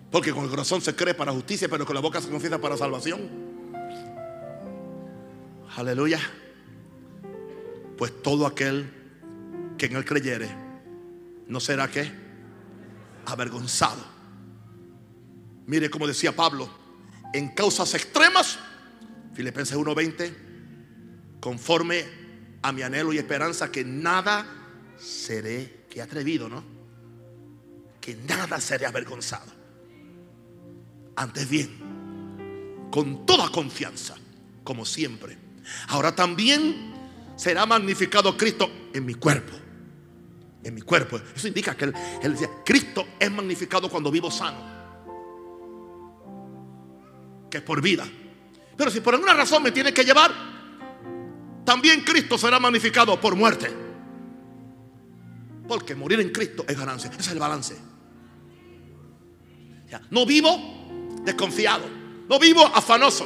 [0.09, 2.76] Porque con el corazón se cree para justicia, pero con la boca se confiesa para
[2.76, 3.30] salvación.
[5.76, 6.20] Aleluya.
[7.97, 8.91] Pues todo aquel
[9.77, 10.49] que en él creyere,
[11.47, 12.11] no será que
[13.25, 14.03] avergonzado.
[15.67, 16.69] Mire como decía Pablo,
[17.33, 18.59] en causas extremas,
[19.33, 20.33] Filipenses 1:20,
[21.39, 22.05] conforme
[22.61, 24.45] a mi anhelo y esperanza que nada
[24.97, 26.63] seré, que atrevido, ¿no?
[28.01, 29.51] Que nada seré avergonzado.
[31.15, 31.69] Antes bien,
[32.91, 34.15] con toda confianza,
[34.63, 35.37] como siempre.
[35.87, 36.94] Ahora también
[37.36, 39.53] será magnificado Cristo en mi cuerpo.
[40.63, 41.19] En mi cuerpo.
[41.36, 44.75] Eso indica que él, él decía, Cristo es magnificado cuando vivo sano
[47.49, 48.05] que es por vida.
[48.75, 50.31] Pero si por alguna razón me tiene que llevar,
[51.63, 53.71] también Cristo será magnificado por muerte.
[55.65, 57.09] Porque morir en Cristo es ganancia.
[57.11, 57.77] Ese es el balance.
[60.11, 61.86] no vivo desconfiado.
[62.27, 63.25] No vivo afanoso.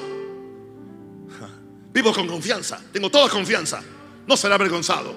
[1.91, 2.79] Vivo con confianza.
[2.93, 3.81] Tengo toda confianza.
[4.29, 5.15] No será avergonzado.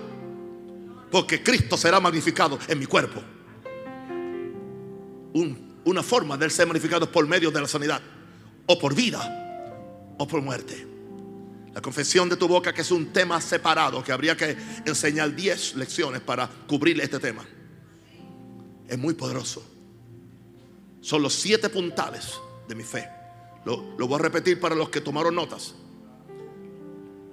[1.11, 3.23] Porque Cristo será magnificado en mi cuerpo.
[5.85, 8.01] una forma de ser magnificado por medio de la sanidad
[8.65, 10.87] o por vida o por muerte.
[11.75, 14.57] La confesión de tu boca, que es un tema separado, que habría que
[14.87, 17.45] enseñar 10 lecciones para cubrir este tema.
[18.89, 19.63] Es muy poderoso.
[21.03, 23.07] Son los siete puntales de mi fe.
[23.67, 25.75] Lo, lo voy a repetir para los que tomaron notas.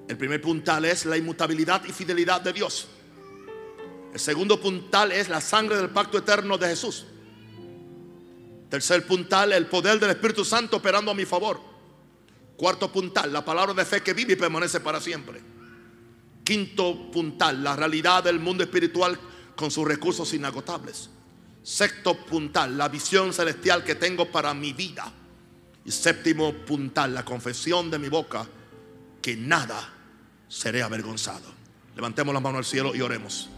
[0.09, 2.87] El primer puntal es la inmutabilidad y fidelidad de Dios.
[4.11, 7.05] El segundo puntal es la sangre del pacto eterno de Jesús.
[8.71, 11.61] Tercer puntal, el poder del Espíritu Santo operando a mi favor.
[12.57, 15.41] Cuarto puntal, la palabra de fe que vive y permanece para siempre.
[16.43, 19.19] Quinto puntal, la realidad del mundo espiritual
[19.55, 21.11] con sus recursos inagotables.
[21.61, 25.13] Sexto puntal, la visión celestial que tengo para mi vida.
[25.85, 28.47] Y séptimo puntal, la confesión de mi boca
[29.21, 29.97] que nada
[30.49, 31.53] seré avergonzado.
[31.95, 33.49] Levantemos la mano al cielo y oremos.